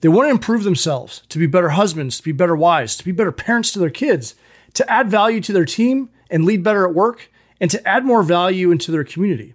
They 0.00 0.08
want 0.08 0.26
to 0.26 0.32
improve 0.32 0.64
themselves, 0.64 1.22
to 1.28 1.38
be 1.38 1.46
better 1.46 1.70
husbands, 1.70 2.18
to 2.18 2.22
be 2.22 2.32
better 2.32 2.54
wives, 2.54 2.96
to 2.96 3.04
be 3.04 3.12
better 3.12 3.32
parents 3.32 3.72
to 3.72 3.78
their 3.78 3.90
kids, 3.90 4.34
to 4.76 4.90
add 4.90 5.10
value 5.10 5.40
to 5.40 5.52
their 5.52 5.64
team 5.64 6.10
and 6.30 6.44
lead 6.44 6.62
better 6.62 6.86
at 6.86 6.94
work, 6.94 7.30
and 7.60 7.70
to 7.70 7.88
add 7.88 8.04
more 8.04 8.22
value 8.22 8.70
into 8.70 8.90
their 8.90 9.04
community. 9.04 9.54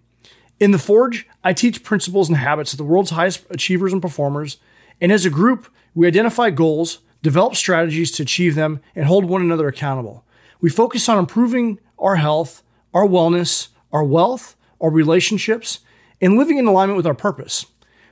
In 0.59 0.71
The 0.71 0.79
Forge, 0.79 1.27
I 1.43 1.53
teach 1.53 1.83
principles 1.83 2.29
and 2.29 2.37
habits 2.37 2.73
of 2.73 2.77
the 2.77 2.83
world's 2.83 3.11
highest 3.11 3.45
achievers 3.49 3.93
and 3.93 4.01
performers, 4.01 4.57
and 4.99 5.11
as 5.11 5.25
a 5.25 5.29
group, 5.29 5.67
we 5.93 6.07
identify 6.07 6.49
goals, 6.49 6.99
develop 7.21 7.55
strategies 7.55 8.11
to 8.11 8.23
achieve 8.23 8.55
them, 8.55 8.79
and 8.95 9.05
hold 9.05 9.25
one 9.25 9.41
another 9.41 9.67
accountable. 9.67 10.23
We 10.59 10.69
focus 10.69 11.09
on 11.09 11.17
improving 11.17 11.79
our 11.99 12.15
health, 12.15 12.63
our 12.93 13.05
wellness, 13.05 13.69
our 13.91 14.03
wealth, 14.03 14.55
our 14.79 14.89
relationships, 14.89 15.79
and 16.19 16.37
living 16.37 16.57
in 16.57 16.67
alignment 16.67 16.97
with 16.97 17.07
our 17.07 17.13
purpose. 17.13 17.65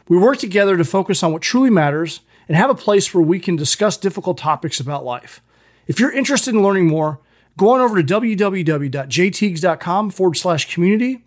We 0.08 0.18
work 0.18 0.38
together 0.38 0.78
to 0.78 0.84
focus 0.84 1.24
on 1.24 1.32
what 1.32 1.42
truly 1.42 1.70
matters 1.70 2.22
and 2.48 2.58
have 2.58 2.70
a 2.70 2.76
place 2.76 3.14
where 3.14 3.24
we 3.24 3.40
can 3.40 3.56
discuss 3.56 3.98
difficult 3.98 4.38
topics 4.38 4.80
about 4.80 5.06
life. 5.06 5.42
If 5.90 6.00
you're 6.00 6.12
interested 6.12 6.54
in 6.54 6.62
learning 6.62 6.88
more, 6.88 7.20
go 7.58 7.72
on 7.72 7.82
over 7.82 8.00
to 8.00 8.04
www.jteagues.com 8.04 10.12
forward 10.12 10.36
slash 10.36 10.72
community, 10.72 11.26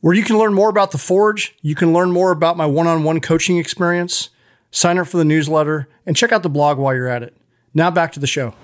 where 0.00 0.14
you 0.14 0.24
can 0.24 0.36
learn 0.36 0.52
more 0.52 0.68
about 0.68 0.90
the 0.90 0.98
Forge. 0.98 1.54
You 1.62 1.76
can 1.76 1.92
learn 1.92 2.10
more 2.10 2.32
about 2.32 2.56
my 2.56 2.66
one 2.66 2.88
on 2.88 3.04
one 3.04 3.20
coaching 3.20 3.56
experience, 3.56 4.30
sign 4.72 4.98
up 4.98 5.06
for 5.06 5.16
the 5.16 5.24
newsletter, 5.24 5.88
and 6.04 6.16
check 6.16 6.32
out 6.32 6.42
the 6.42 6.50
blog 6.50 6.76
while 6.76 6.92
you're 6.92 7.06
at 7.06 7.22
it. 7.22 7.36
Now 7.72 7.92
back 7.92 8.10
to 8.14 8.20
the 8.20 8.26
show. 8.26 8.56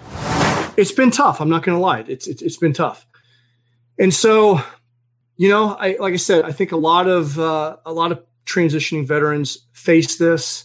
It's 0.76 0.90
been 0.90 1.12
tough. 1.12 1.40
I'm 1.40 1.48
not 1.48 1.62
going 1.62 1.78
to 1.78 1.80
lie. 1.80 2.00
It's, 2.08 2.26
it's 2.26 2.42
it's 2.42 2.56
been 2.56 2.72
tough, 2.72 3.06
and 4.00 4.12
so, 4.12 4.60
you 5.36 5.48
know, 5.48 5.76
I 5.78 5.96
like 6.00 6.12
I 6.12 6.16
said, 6.16 6.44
I 6.44 6.50
think 6.50 6.72
a 6.72 6.76
lot 6.76 7.06
of 7.06 7.38
uh, 7.38 7.76
a 7.86 7.92
lot 7.92 8.10
of 8.10 8.20
transitioning 8.46 9.06
veterans 9.06 9.68
face 9.74 10.16
this. 10.16 10.64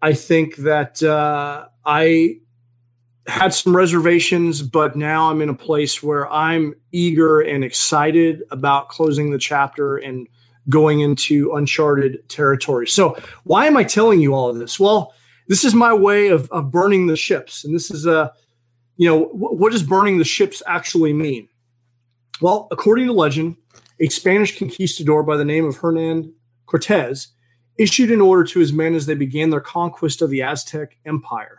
I 0.00 0.12
think 0.12 0.54
that 0.58 1.02
uh, 1.02 1.66
I 1.84 2.42
had 3.28 3.52
some 3.52 3.76
reservations, 3.76 4.62
but 4.62 4.96
now 4.96 5.30
I'm 5.30 5.42
in 5.42 5.50
a 5.50 5.54
place 5.54 6.02
where 6.02 6.30
I'm 6.32 6.74
eager 6.92 7.40
and 7.40 7.62
excited 7.62 8.42
about 8.50 8.88
closing 8.88 9.30
the 9.30 9.38
chapter 9.38 9.98
and 9.98 10.26
going 10.68 11.00
into 11.00 11.52
uncharted 11.54 12.26
territory. 12.28 12.86
So, 12.86 13.18
why 13.44 13.66
am 13.66 13.76
I 13.76 13.84
telling 13.84 14.20
you 14.20 14.34
all 14.34 14.48
of 14.48 14.58
this? 14.58 14.80
Well, 14.80 15.12
this 15.46 15.64
is 15.64 15.74
my 15.74 15.92
way 15.92 16.28
of, 16.28 16.50
of 16.50 16.70
burning 16.70 17.06
the 17.06 17.16
ships. 17.16 17.64
And 17.64 17.74
this 17.74 17.90
is 17.90 18.06
a, 18.06 18.32
you 18.96 19.08
know, 19.08 19.24
what 19.26 19.72
does 19.72 19.82
burning 19.82 20.18
the 20.18 20.24
ships 20.24 20.62
actually 20.66 21.12
mean? 21.12 21.48
Well, 22.40 22.68
according 22.70 23.06
to 23.06 23.12
legend, 23.12 23.56
a 24.00 24.08
Spanish 24.08 24.58
conquistador 24.58 25.22
by 25.22 25.36
the 25.36 25.44
name 25.44 25.64
of 25.64 25.76
Hernan 25.76 26.32
Cortez 26.66 27.28
issued 27.78 28.10
an 28.10 28.20
order 28.20 28.44
to 28.44 28.58
his 28.58 28.72
men 28.72 28.94
as 28.94 29.06
they 29.06 29.14
began 29.14 29.50
their 29.50 29.60
conquest 29.60 30.22
of 30.22 30.30
the 30.30 30.42
Aztec 30.42 30.96
Empire. 31.06 31.57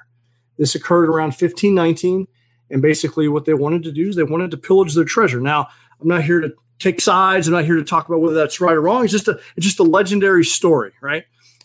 This 0.59 0.75
occurred 0.75 1.09
around 1.09 1.29
1519. 1.29 2.27
And 2.69 2.81
basically, 2.83 3.27
what 3.27 3.45
they 3.45 3.55
wanted 3.55 3.81
to 3.83 3.91
do 3.91 4.09
is 4.09 4.15
they 4.15 4.23
wanted 4.23 4.51
to 4.51 4.57
pillage 4.57 4.93
their 4.93 5.05
treasure. 5.05 5.39
Now, 5.39 5.69
I'm 5.99 6.07
not 6.07 6.23
here 6.23 6.41
to 6.41 6.53
take 6.77 7.01
sides. 7.01 7.47
I'm 7.47 7.53
not 7.53 7.65
here 7.65 7.77
to 7.77 7.83
talk 7.83 8.07
about 8.07 8.21
whether 8.21 8.35
that's 8.35 8.61
right 8.61 8.75
or 8.75 8.81
wrong. 8.81 9.03
It's 9.03 9.11
just 9.11 9.27
a 9.27 9.39
it's 9.55 9.65
just 9.65 9.79
a 9.79 9.83
legendary 9.83 10.45
story, 10.45 10.91
right? 11.01 11.23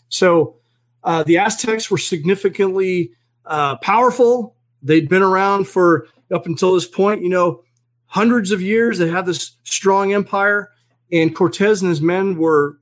So 0.09 0.55
uh, 1.03 1.23
the 1.23 1.37
Aztecs 1.37 1.91
were 1.91 1.97
significantly 1.97 3.11
uh, 3.45 3.75
powerful. 3.77 4.55
They'd 4.81 5.09
been 5.09 5.21
around 5.21 5.67
for 5.67 6.07
up 6.33 6.47
until 6.47 6.73
this 6.73 6.87
point, 6.87 7.21
you 7.21 7.29
know, 7.29 7.63
hundreds 8.07 8.51
of 8.51 8.61
years. 8.61 8.97
They 8.97 9.09
had 9.09 9.25
this 9.25 9.57
strong 9.63 10.13
empire, 10.13 10.71
and 11.11 11.35
Cortez 11.35 11.81
and 11.81 11.89
his 11.89 12.01
men 12.01 12.37
were, 12.37 12.79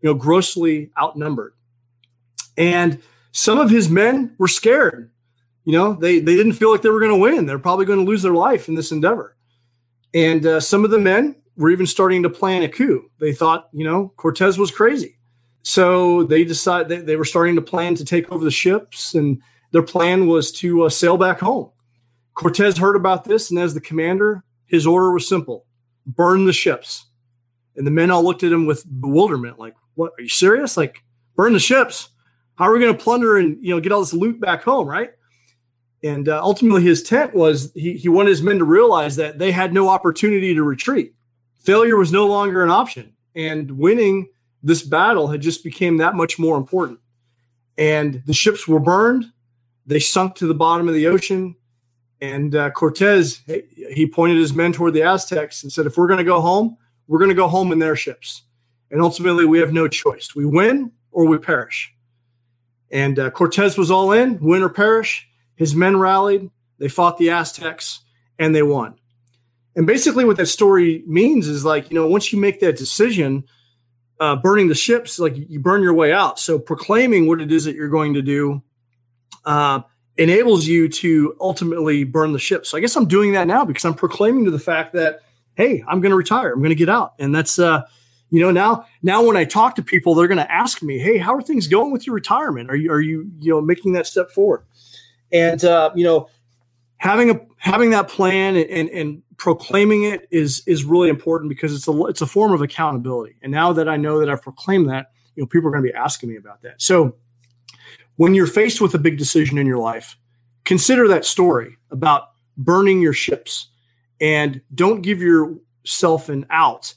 you 0.00 0.08
know, 0.08 0.14
grossly 0.14 0.90
outnumbered. 0.98 1.52
And 2.56 3.02
some 3.32 3.58
of 3.58 3.68
his 3.68 3.90
men 3.90 4.34
were 4.38 4.48
scared. 4.48 5.10
You 5.66 5.72
know, 5.72 5.92
they 5.94 6.20
they 6.20 6.36
didn't 6.36 6.54
feel 6.54 6.70
like 6.70 6.80
they 6.80 6.88
were 6.88 7.00
going 7.00 7.12
to 7.12 7.18
win. 7.18 7.44
They're 7.44 7.58
probably 7.58 7.84
going 7.84 7.98
to 7.98 8.04
lose 8.04 8.22
their 8.22 8.32
life 8.32 8.68
in 8.68 8.74
this 8.74 8.92
endeavor. 8.92 9.36
And 10.14 10.46
uh, 10.46 10.60
some 10.60 10.84
of 10.84 10.90
the 10.90 10.98
men 10.98 11.36
were 11.56 11.70
even 11.70 11.86
starting 11.86 12.22
to 12.22 12.30
plan 12.30 12.62
a 12.62 12.68
coup. 12.68 13.10
They 13.18 13.34
thought, 13.34 13.68
you 13.72 13.84
know, 13.84 14.12
Cortez 14.16 14.58
was 14.58 14.70
crazy. 14.70 15.18
So 15.62 16.22
they 16.22 16.44
decided 16.44 16.88
they, 16.88 16.98
they 16.98 17.16
were 17.16 17.24
starting 17.24 17.56
to 17.56 17.62
plan 17.62 17.96
to 17.96 18.04
take 18.04 18.30
over 18.30 18.44
the 18.44 18.50
ships, 18.50 19.14
and 19.14 19.42
their 19.72 19.82
plan 19.82 20.28
was 20.28 20.52
to 20.52 20.84
uh, 20.84 20.88
sail 20.88 21.18
back 21.18 21.40
home. 21.40 21.70
Cortez 22.34 22.78
heard 22.78 22.94
about 22.94 23.24
this, 23.24 23.50
and 23.50 23.58
as 23.58 23.74
the 23.74 23.80
commander, 23.80 24.44
his 24.66 24.86
order 24.86 25.12
was 25.12 25.28
simple 25.28 25.66
burn 26.06 26.44
the 26.44 26.52
ships. 26.52 27.06
And 27.76 27.84
the 27.84 27.90
men 27.90 28.12
all 28.12 28.22
looked 28.22 28.44
at 28.44 28.52
him 28.52 28.66
with 28.66 28.86
bewilderment 29.00 29.58
like, 29.58 29.74
what? 29.96 30.12
Are 30.18 30.22
you 30.22 30.28
serious? 30.28 30.76
Like, 30.76 31.02
burn 31.34 31.52
the 31.52 31.58
ships? 31.58 32.10
How 32.54 32.66
are 32.66 32.72
we 32.72 32.80
going 32.80 32.96
to 32.96 33.02
plunder 33.02 33.36
and 33.36 33.58
you 33.60 33.74
know 33.74 33.80
get 33.80 33.92
all 33.92 34.00
this 34.00 34.14
loot 34.14 34.40
back 34.40 34.62
home, 34.62 34.86
right? 34.86 35.10
And 36.02 36.28
uh, 36.28 36.40
ultimately, 36.42 36.82
his 36.82 37.02
tent 37.02 37.34
was 37.34 37.72
he, 37.74 37.94
he 37.94 38.08
wanted 38.08 38.30
his 38.30 38.42
men 38.42 38.58
to 38.58 38.64
realize 38.64 39.16
that 39.16 39.38
they 39.38 39.50
had 39.50 39.72
no 39.72 39.88
opportunity 39.88 40.54
to 40.54 40.62
retreat. 40.62 41.14
Failure 41.58 41.96
was 41.96 42.12
no 42.12 42.26
longer 42.26 42.62
an 42.62 42.70
option 42.70 43.12
and 43.34 43.72
winning 43.72 44.28
this 44.62 44.82
battle 44.82 45.28
had 45.28 45.40
just 45.40 45.62
became 45.62 45.98
that 45.98 46.14
much 46.14 46.38
more 46.38 46.56
important. 46.56 46.98
And 47.78 48.22
the 48.26 48.32
ships 48.32 48.66
were 48.66 48.80
burned 48.80 49.26
they 49.86 50.00
sunk 50.00 50.34
to 50.34 50.46
the 50.46 50.54
bottom 50.54 50.88
of 50.88 50.94
the 50.94 51.06
ocean 51.06 51.54
and 52.20 52.54
uh, 52.54 52.70
cortez 52.70 53.42
he 53.90 54.06
pointed 54.06 54.38
his 54.38 54.52
men 54.52 54.72
toward 54.72 54.94
the 54.94 55.02
aztecs 55.02 55.62
and 55.62 55.72
said 55.72 55.86
if 55.86 55.96
we're 55.96 56.08
going 56.08 56.18
to 56.18 56.24
go 56.24 56.40
home 56.40 56.76
we're 57.06 57.18
going 57.18 57.30
to 57.30 57.36
go 57.36 57.46
home 57.46 57.70
in 57.70 57.78
their 57.78 57.94
ships. 57.94 58.42
And 58.90 59.00
ultimately 59.00 59.44
we 59.44 59.60
have 59.60 59.72
no 59.72 59.86
choice. 59.86 60.34
We 60.34 60.44
win 60.44 60.90
or 61.12 61.24
we 61.26 61.38
perish. 61.38 61.94
And 62.90 63.18
uh, 63.18 63.30
cortez 63.30 63.78
was 63.78 63.90
all 63.90 64.12
in 64.12 64.40
win 64.40 64.62
or 64.62 64.68
perish 64.68 65.28
his 65.56 65.74
men 65.74 65.96
rallied 65.96 66.50
they 66.78 66.88
fought 66.88 67.18
the 67.18 67.30
aztecs 67.30 68.00
and 68.38 68.54
they 68.54 68.62
won 68.62 68.94
and 69.76 69.86
basically, 69.86 70.24
what 70.24 70.38
that 70.38 70.46
story 70.46 71.04
means 71.06 71.46
is 71.46 71.64
like, 71.64 71.90
you 71.90 71.94
know, 71.94 72.08
once 72.08 72.32
you 72.32 72.40
make 72.40 72.60
that 72.60 72.78
decision, 72.78 73.44
uh, 74.18 74.34
burning 74.34 74.68
the 74.68 74.74
ships, 74.74 75.18
like 75.18 75.34
you 75.36 75.60
burn 75.60 75.82
your 75.82 75.92
way 75.92 76.14
out. 76.14 76.38
So 76.38 76.58
proclaiming 76.58 77.26
what 77.26 77.42
it 77.42 77.52
is 77.52 77.66
that 77.66 77.76
you're 77.76 77.90
going 77.90 78.14
to 78.14 78.22
do 78.22 78.62
uh, 79.44 79.82
enables 80.16 80.66
you 80.66 80.88
to 80.88 81.36
ultimately 81.38 82.04
burn 82.04 82.32
the 82.32 82.38
ship. 82.38 82.64
So 82.64 82.78
I 82.78 82.80
guess 82.80 82.96
I'm 82.96 83.06
doing 83.06 83.32
that 83.32 83.46
now 83.46 83.66
because 83.66 83.84
I'm 83.84 83.92
proclaiming 83.92 84.46
to 84.46 84.50
the 84.50 84.58
fact 84.58 84.94
that, 84.94 85.20
hey, 85.56 85.84
I'm 85.86 86.00
going 86.00 86.10
to 86.10 86.16
retire. 86.16 86.52
I'm 86.54 86.60
going 86.60 86.70
to 86.70 86.74
get 86.74 86.88
out. 86.88 87.12
And 87.18 87.34
that's, 87.34 87.58
uh, 87.58 87.82
you 88.30 88.40
know, 88.40 88.50
now, 88.50 88.86
now 89.02 89.22
when 89.22 89.36
I 89.36 89.44
talk 89.44 89.74
to 89.74 89.82
people, 89.82 90.14
they're 90.14 90.26
going 90.26 90.38
to 90.38 90.50
ask 90.50 90.82
me, 90.82 90.98
hey, 90.98 91.18
how 91.18 91.34
are 91.34 91.42
things 91.42 91.66
going 91.66 91.92
with 91.92 92.06
your 92.06 92.14
retirement? 92.14 92.70
Are 92.70 92.76
you, 92.76 92.90
are 92.90 93.00
you, 93.00 93.30
you 93.40 93.52
know, 93.52 93.60
making 93.60 93.92
that 93.92 94.06
step 94.06 94.30
forward? 94.30 94.64
And, 95.32 95.64
uh, 95.64 95.90
you 95.94 96.04
know, 96.04 96.28
having 96.98 97.30
a 97.30 97.40
having 97.58 97.90
that 97.90 98.08
plan 98.08 98.56
and, 98.56 98.88
and 98.90 99.22
proclaiming 99.36 100.04
it 100.04 100.26
is 100.30 100.62
is 100.66 100.84
really 100.84 101.08
important 101.08 101.48
because 101.48 101.74
it's 101.74 101.88
a 101.88 102.04
it's 102.06 102.22
a 102.22 102.26
form 102.26 102.52
of 102.52 102.62
accountability. 102.62 103.36
And 103.42 103.52
now 103.52 103.72
that 103.72 103.88
I 103.88 103.96
know 103.96 104.20
that 104.20 104.30
I've 104.30 104.42
proclaimed 104.42 104.88
that, 104.88 105.10
you 105.34 105.42
know, 105.42 105.46
people 105.46 105.68
are 105.68 105.72
going 105.72 105.84
to 105.84 105.90
be 105.90 105.94
asking 105.94 106.30
me 106.30 106.36
about 106.36 106.62
that. 106.62 106.80
So 106.80 107.16
when 108.16 108.34
you're 108.34 108.46
faced 108.46 108.80
with 108.80 108.94
a 108.94 108.98
big 108.98 109.18
decision 109.18 109.58
in 109.58 109.66
your 109.66 109.78
life, 109.78 110.16
consider 110.64 111.06
that 111.08 111.24
story 111.24 111.76
about 111.90 112.30
burning 112.56 113.00
your 113.00 113.12
ships 113.12 113.68
and 114.20 114.62
don't 114.74 115.02
give 115.02 115.20
yourself 115.20 116.28
an 116.28 116.46
out. 116.50 116.94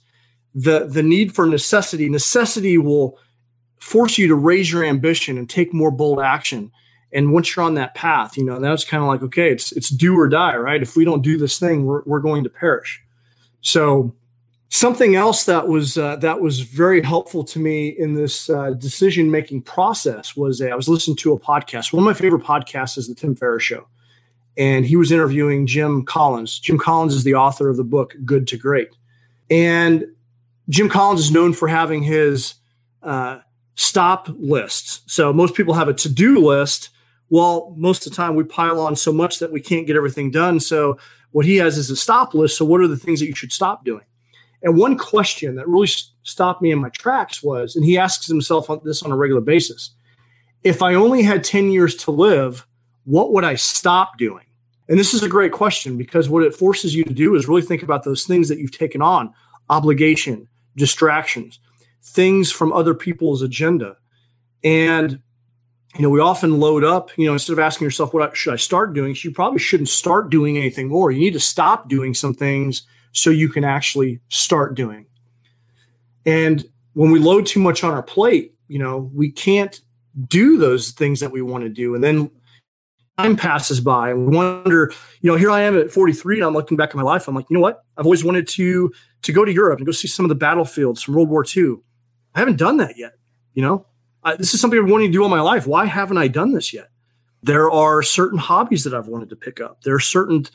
The 0.55 0.88
the 0.88 1.03
need 1.03 1.36
for 1.36 1.45
necessity, 1.45 2.09
necessity 2.09 2.77
will 2.77 3.17
force 3.79 4.17
you 4.17 4.27
to 4.27 4.36
raise 4.36 4.71
your 4.71 4.83
ambition 4.83 5.38
and 5.38 5.50
take 5.50 5.74
more 5.74 5.91
bold 5.91 6.19
action 6.19 6.71
and 7.12 7.34
once 7.34 7.56
you're 7.56 7.66
on 7.66 7.74
that 7.75 7.96
path, 7.96 8.38
you 8.38 8.44
know, 8.44 8.60
that's 8.60 8.86
kind 8.86 9.01
of 9.01 9.08
like, 9.08 9.24
okay, 9.24 9.51
it's 9.51 9.72
it's 9.72 9.89
do 9.89 10.18
or 10.18 10.28
die, 10.28 10.56
right? 10.56 10.82
If 10.82 10.96
we 10.96 11.06
don't 11.06 11.24
do 11.24 11.38
this 11.38 11.58
thing, 11.58 11.86
we're, 11.86 12.04
we're 12.06 12.20
going 12.20 12.44
to 12.44 12.50
perish. 12.50 13.01
So 13.62 14.16
something 14.70 15.16
else 15.16 15.46
that 15.46 15.68
was 15.68 15.98
uh, 15.98 16.16
that 16.18 16.39
was 16.39 16.62
very 16.62 17.01
helpful 17.01 17.44
to 17.44 17.60
me 17.60 17.89
in 17.89 18.13
this 18.13 18.50
uh, 18.50 18.72
decision 18.72 19.32
making 19.32 19.63
process 19.63 20.36
was 20.36 20.62
I 20.62 20.75
was 20.75 20.88
listening 20.88 21.18
to 21.18 21.34
a 21.34 21.39
podcast. 21.39 21.92
One 21.92 22.04
of 22.04 22.06
my 22.06 22.13
favorite 22.13 22.44
podcasts 22.44 22.98
is 22.98 23.08
the 23.08 23.16
Tim 23.16 23.36
Ferriss 23.36 23.63
Show, 23.63 23.88
and 24.56 24.86
he 24.86 24.96
was 24.96 25.12
interviewing 25.12 25.66
Jim 25.66 26.06
Collins. 26.06 26.60
Jim 26.60 26.78
Collins 26.78 27.16
is 27.16 27.24
the 27.24 27.34
author 27.34 27.70
of 27.70 27.78
the 27.78 27.84
book 27.84 28.16
Good 28.24 28.48
to 28.50 28.58
Great, 28.58 28.89
and 29.50 30.06
Jim 30.70 30.89
Collins 30.89 31.22
is 31.22 31.32
known 31.32 31.54
for 31.54 31.68
having 31.68 32.04
his 32.04 32.54
uh, 33.01 33.39
stop 33.75 34.30
lists. 34.38 35.01
So 35.08 35.34
most 35.34 35.56
people 35.56 35.74
have 35.74 35.88
a 35.88 35.94
to 35.96 36.10
do 36.10 36.38
list 36.46 36.89
well, 37.29 37.74
most 37.77 38.05
of 38.05 38.12
the 38.12 38.15
time 38.15 38.36
we 38.36 38.43
pile 38.43 38.79
on 38.79 38.95
so 38.95 39.13
much 39.13 39.39
that 39.39 39.51
we 39.51 39.62
can't 39.62 39.88
get 39.88 39.95
everything 39.95 40.31
done. 40.31 40.59
So 40.59 40.98
what 41.31 41.45
he 41.45 41.57
has 41.57 41.77
is 41.77 41.89
a 41.89 41.95
stop 41.95 42.33
list. 42.33 42.57
So 42.57 42.65
what 42.65 42.81
are 42.81 42.88
the 42.88 42.98
things 42.98 43.19
that 43.19 43.27
you 43.27 43.36
should 43.36 43.51
stop 43.51 43.86
doing? 43.86 44.05
And 44.62 44.77
one 44.77 44.98
question 44.98 45.55
that 45.55 45.67
really 45.67 45.88
stopped 46.24 46.62
me 46.62 46.71
in 46.71 46.79
my 46.79 46.89
tracks 46.89 47.41
was, 47.41 47.75
and 47.75 47.86
he 47.86 47.98
asks 47.98 48.27
himself 48.27 48.67
this 48.83 49.03
on 49.03 49.12
a 49.12 49.15
regular 49.15 49.41
basis: 49.41 49.91
If 50.63 50.81
I 50.81 50.95
only 50.95 51.24
had 51.24 51.43
ten 51.43 51.71
years 51.71 51.95
to 51.98 52.12
live, 52.12 52.67
what 53.05 53.31
would 53.31 53.45
I 53.45 53.55
stop 53.55 54.17
doing? 54.17 54.45
And 54.89 55.00
this 55.00 55.13
is 55.13 55.24
a 55.24 55.29
great 55.29 55.51
question 55.51 55.98
because 55.98 56.27
what 56.27 56.43
it 56.43 56.55
forces 56.55 56.95
you 56.95 57.05
to 57.05 57.13
do 57.13 57.36
is 57.36 57.48
really 57.48 57.62
think 57.62 57.83
about 57.83 58.03
those 58.03 58.25
things 58.25 58.50
that 58.50 58.57
you've 58.57 58.77
taken 58.77 59.01
on 59.01 59.33
obligation, 59.69 60.48
distractions, 60.75 61.59
things 62.03 62.51
from 62.51 62.74
other 62.74 62.95
people's 62.95 63.43
agenda. 63.43 63.95
And 64.63 65.21
you 65.96 66.03
know, 66.03 66.10
we 66.10 66.19
often 66.19 66.60
load 66.60 66.84
up, 66.84 67.10
you 67.17 67.25
know, 67.25 67.34
instead 67.34 67.53
of 67.53 67.60
asking 67.60 67.86
yourself, 67.86 68.13
what 68.13 68.36
should 68.38 68.53
I 68.53 68.58
start 68.58 68.93
doing? 68.93 69.15
You 69.19 69.31
probably 69.31 69.60
shouldn't 69.60 69.89
start 69.89 70.29
doing 70.29 70.58
anything 70.58 70.88
more. 70.88 71.12
You 71.12 71.19
need 71.19 71.34
to 71.34 71.39
stop 71.39 71.89
doing 71.89 72.13
some 72.13 72.34
things 72.34 72.84
so 73.12 73.29
you 73.31 73.50
can 73.50 73.63
actually 73.63 74.19
start 74.29 74.75
doing. 74.75 75.08
And 76.25 76.63
when 76.93 77.12
we 77.12 77.19
load 77.19 77.46
too 77.46 77.60
much 77.60 77.84
on 77.84 77.91
our 77.91 78.03
plate, 78.03 78.53
you 78.67 78.77
know, 78.77 79.10
we 79.13 79.31
can't 79.31 79.81
do 80.27 80.58
those 80.58 80.91
things 80.91 81.19
that 81.22 81.31
we 81.31 81.41
want 81.41 81.63
to 81.63 81.69
do. 81.69 81.96
And 81.96 82.03
then 82.03 82.29
time 83.17 83.36
passes 83.36 83.81
by 83.81 84.12
and 84.12 84.27
we 84.27 84.36
wonder, 84.36 84.93
you 85.22 85.31
know, 85.31 85.38
here 85.38 85.51
I 85.51 85.62
am 85.62 85.77
at 85.77 85.91
43 85.91 86.38
and 86.38 86.46
I'm 86.46 86.53
looking 86.53 86.77
back 86.77 86.89
at 86.89 86.96
my 86.96 87.01
life. 87.01 87.27
I'm 87.27 87.36
like, 87.36 87.48
you 87.50 87.55
know 87.55 87.62
what? 87.62 87.84
I've 87.98 88.05
always 88.05 88.24
wanted 88.24 88.48
to 88.50 88.91
to 89.24 89.34
go 89.34 89.43
to 89.43 89.51
Europe 89.51 89.79
and 89.79 89.86
go 89.86 89.91
see 89.91 90.08
some 90.08 90.24
of 90.24 90.29
the 90.29 90.36
battlefields 90.36 91.01
from 91.01 91.15
World 91.15 91.29
War 91.29 91.46
II. 91.46 91.75
I 92.36 92.39
haven't 92.39 92.58
done 92.58 92.77
that 92.77 92.98
yet, 92.98 93.13
you 93.53 93.62
know? 93.62 93.86
I, 94.23 94.35
this 94.35 94.53
is 94.53 94.61
something 94.61 94.79
I've 94.79 94.89
wanted 94.89 95.07
to 95.07 95.13
do 95.13 95.23
all 95.23 95.29
my 95.29 95.41
life. 95.41 95.65
Why 95.67 95.85
haven't 95.85 96.17
I 96.17 96.27
done 96.27 96.53
this 96.53 96.73
yet? 96.73 96.89
There 97.41 97.71
are 97.71 98.01
certain 98.03 98.38
hobbies 98.38 98.83
that 98.83 98.93
I've 98.93 99.07
wanted 99.07 99.29
to 99.29 99.35
pick 99.35 99.61
up. 99.61 99.83
There 99.83 99.95
are 99.95 99.99
certain, 99.99 100.45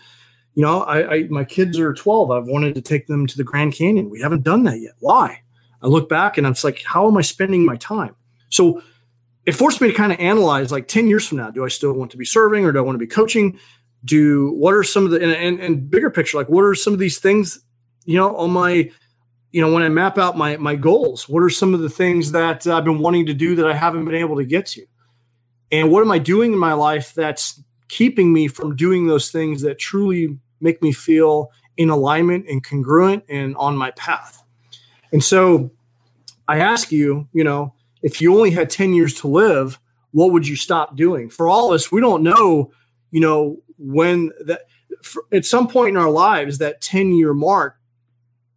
you 0.54 0.62
know, 0.62 0.82
I, 0.82 1.14
I 1.14 1.22
my 1.24 1.44
kids 1.44 1.78
are 1.78 1.94
12. 1.94 2.30
I've 2.30 2.46
wanted 2.46 2.74
to 2.74 2.82
take 2.82 3.06
them 3.06 3.26
to 3.26 3.36
the 3.36 3.44
Grand 3.44 3.74
Canyon. 3.74 4.10
We 4.10 4.20
haven't 4.20 4.42
done 4.42 4.64
that 4.64 4.80
yet. 4.80 4.92
Why? 5.00 5.40
I 5.82 5.86
look 5.86 6.08
back 6.08 6.38
and 6.38 6.46
I'm 6.46 6.54
like, 6.62 6.82
how 6.82 7.06
am 7.08 7.16
I 7.16 7.22
spending 7.22 7.64
my 7.64 7.76
time? 7.76 8.14
So 8.48 8.82
it 9.46 9.52
forced 9.52 9.80
me 9.80 9.88
to 9.88 9.94
kind 9.94 10.12
of 10.12 10.18
analyze 10.18 10.72
like 10.72 10.88
10 10.88 11.08
years 11.08 11.26
from 11.26 11.38
now, 11.38 11.50
do 11.50 11.64
I 11.64 11.68
still 11.68 11.92
want 11.92 12.10
to 12.12 12.16
be 12.16 12.24
serving 12.24 12.64
or 12.64 12.72
do 12.72 12.78
I 12.78 12.82
want 12.82 12.94
to 12.94 13.00
be 13.00 13.06
coaching? 13.06 13.58
Do 14.04 14.52
what 14.52 14.74
are 14.74 14.82
some 14.82 15.04
of 15.04 15.10
the 15.10 15.22
and, 15.22 15.32
and, 15.32 15.60
and 15.60 15.90
bigger 15.90 16.10
picture, 16.10 16.38
like 16.38 16.48
what 16.48 16.62
are 16.62 16.74
some 16.74 16.92
of 16.92 16.98
these 16.98 17.18
things, 17.18 17.60
you 18.04 18.16
know, 18.16 18.36
on 18.36 18.50
my, 18.50 18.90
you 19.54 19.60
know, 19.60 19.72
when 19.72 19.84
I 19.84 19.88
map 19.88 20.18
out 20.18 20.36
my 20.36 20.56
my 20.56 20.74
goals, 20.74 21.28
what 21.28 21.40
are 21.40 21.48
some 21.48 21.74
of 21.74 21.80
the 21.80 21.88
things 21.88 22.32
that 22.32 22.66
uh, 22.66 22.76
I've 22.76 22.84
been 22.84 22.98
wanting 22.98 23.26
to 23.26 23.34
do 23.34 23.54
that 23.54 23.68
I 23.68 23.72
haven't 23.72 24.04
been 24.04 24.16
able 24.16 24.34
to 24.38 24.44
get 24.44 24.66
to? 24.66 24.84
And 25.70 25.92
what 25.92 26.00
am 26.00 26.10
I 26.10 26.18
doing 26.18 26.52
in 26.52 26.58
my 26.58 26.72
life 26.72 27.14
that's 27.14 27.62
keeping 27.86 28.32
me 28.32 28.48
from 28.48 28.74
doing 28.74 29.06
those 29.06 29.30
things 29.30 29.62
that 29.62 29.78
truly 29.78 30.36
make 30.60 30.82
me 30.82 30.90
feel 30.90 31.52
in 31.76 31.88
alignment 31.88 32.46
and 32.48 32.64
congruent 32.64 33.22
and 33.28 33.54
on 33.54 33.76
my 33.76 33.92
path? 33.92 34.42
And 35.12 35.22
so 35.22 35.70
I 36.48 36.58
ask 36.58 36.90
you, 36.90 37.28
you 37.32 37.44
know, 37.44 37.74
if 38.02 38.20
you 38.20 38.34
only 38.34 38.50
had 38.50 38.70
10 38.70 38.92
years 38.92 39.14
to 39.20 39.28
live, 39.28 39.78
what 40.10 40.32
would 40.32 40.48
you 40.48 40.56
stop 40.56 40.96
doing? 40.96 41.30
For 41.30 41.48
all 41.48 41.68
of 41.68 41.76
us, 41.76 41.92
we 41.92 42.00
don't 42.00 42.24
know, 42.24 42.72
you 43.12 43.20
know, 43.20 43.62
when 43.78 44.32
that 44.46 44.62
at 45.30 45.46
some 45.46 45.68
point 45.68 45.90
in 45.90 45.96
our 45.96 46.10
lives 46.10 46.58
that 46.58 46.80
10 46.80 47.12
year 47.12 47.32
mark, 47.32 47.78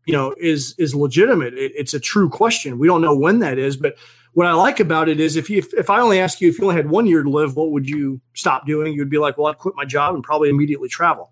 you 0.07 0.13
know, 0.13 0.33
is 0.39 0.73
is 0.79 0.95
legitimate. 0.95 1.53
It, 1.53 1.73
it's 1.75 1.93
a 1.93 1.99
true 1.99 2.29
question. 2.29 2.79
We 2.79 2.87
don't 2.87 3.01
know 3.01 3.15
when 3.15 3.39
that 3.39 3.59
is, 3.59 3.77
but 3.77 3.97
what 4.33 4.47
I 4.47 4.53
like 4.53 4.79
about 4.79 5.09
it 5.09 5.19
is 5.19 5.35
if 5.35 5.49
you 5.49 5.59
if, 5.59 5.73
if 5.73 5.89
I 5.89 5.99
only 5.99 6.19
ask 6.19 6.39
you 6.39 6.49
if 6.49 6.57
you 6.57 6.63
only 6.63 6.77
had 6.77 6.89
one 6.89 7.05
year 7.05 7.21
to 7.21 7.29
live, 7.29 7.55
what 7.55 7.71
would 7.71 7.87
you 7.87 8.21
stop 8.33 8.65
doing? 8.65 8.93
You'd 8.93 9.09
be 9.09 9.17
like, 9.17 9.37
well, 9.37 9.47
I'd 9.47 9.57
quit 9.57 9.75
my 9.75 9.83
job 9.83 10.15
and 10.15 10.23
probably 10.23 10.49
immediately 10.49 10.87
travel. 10.87 11.31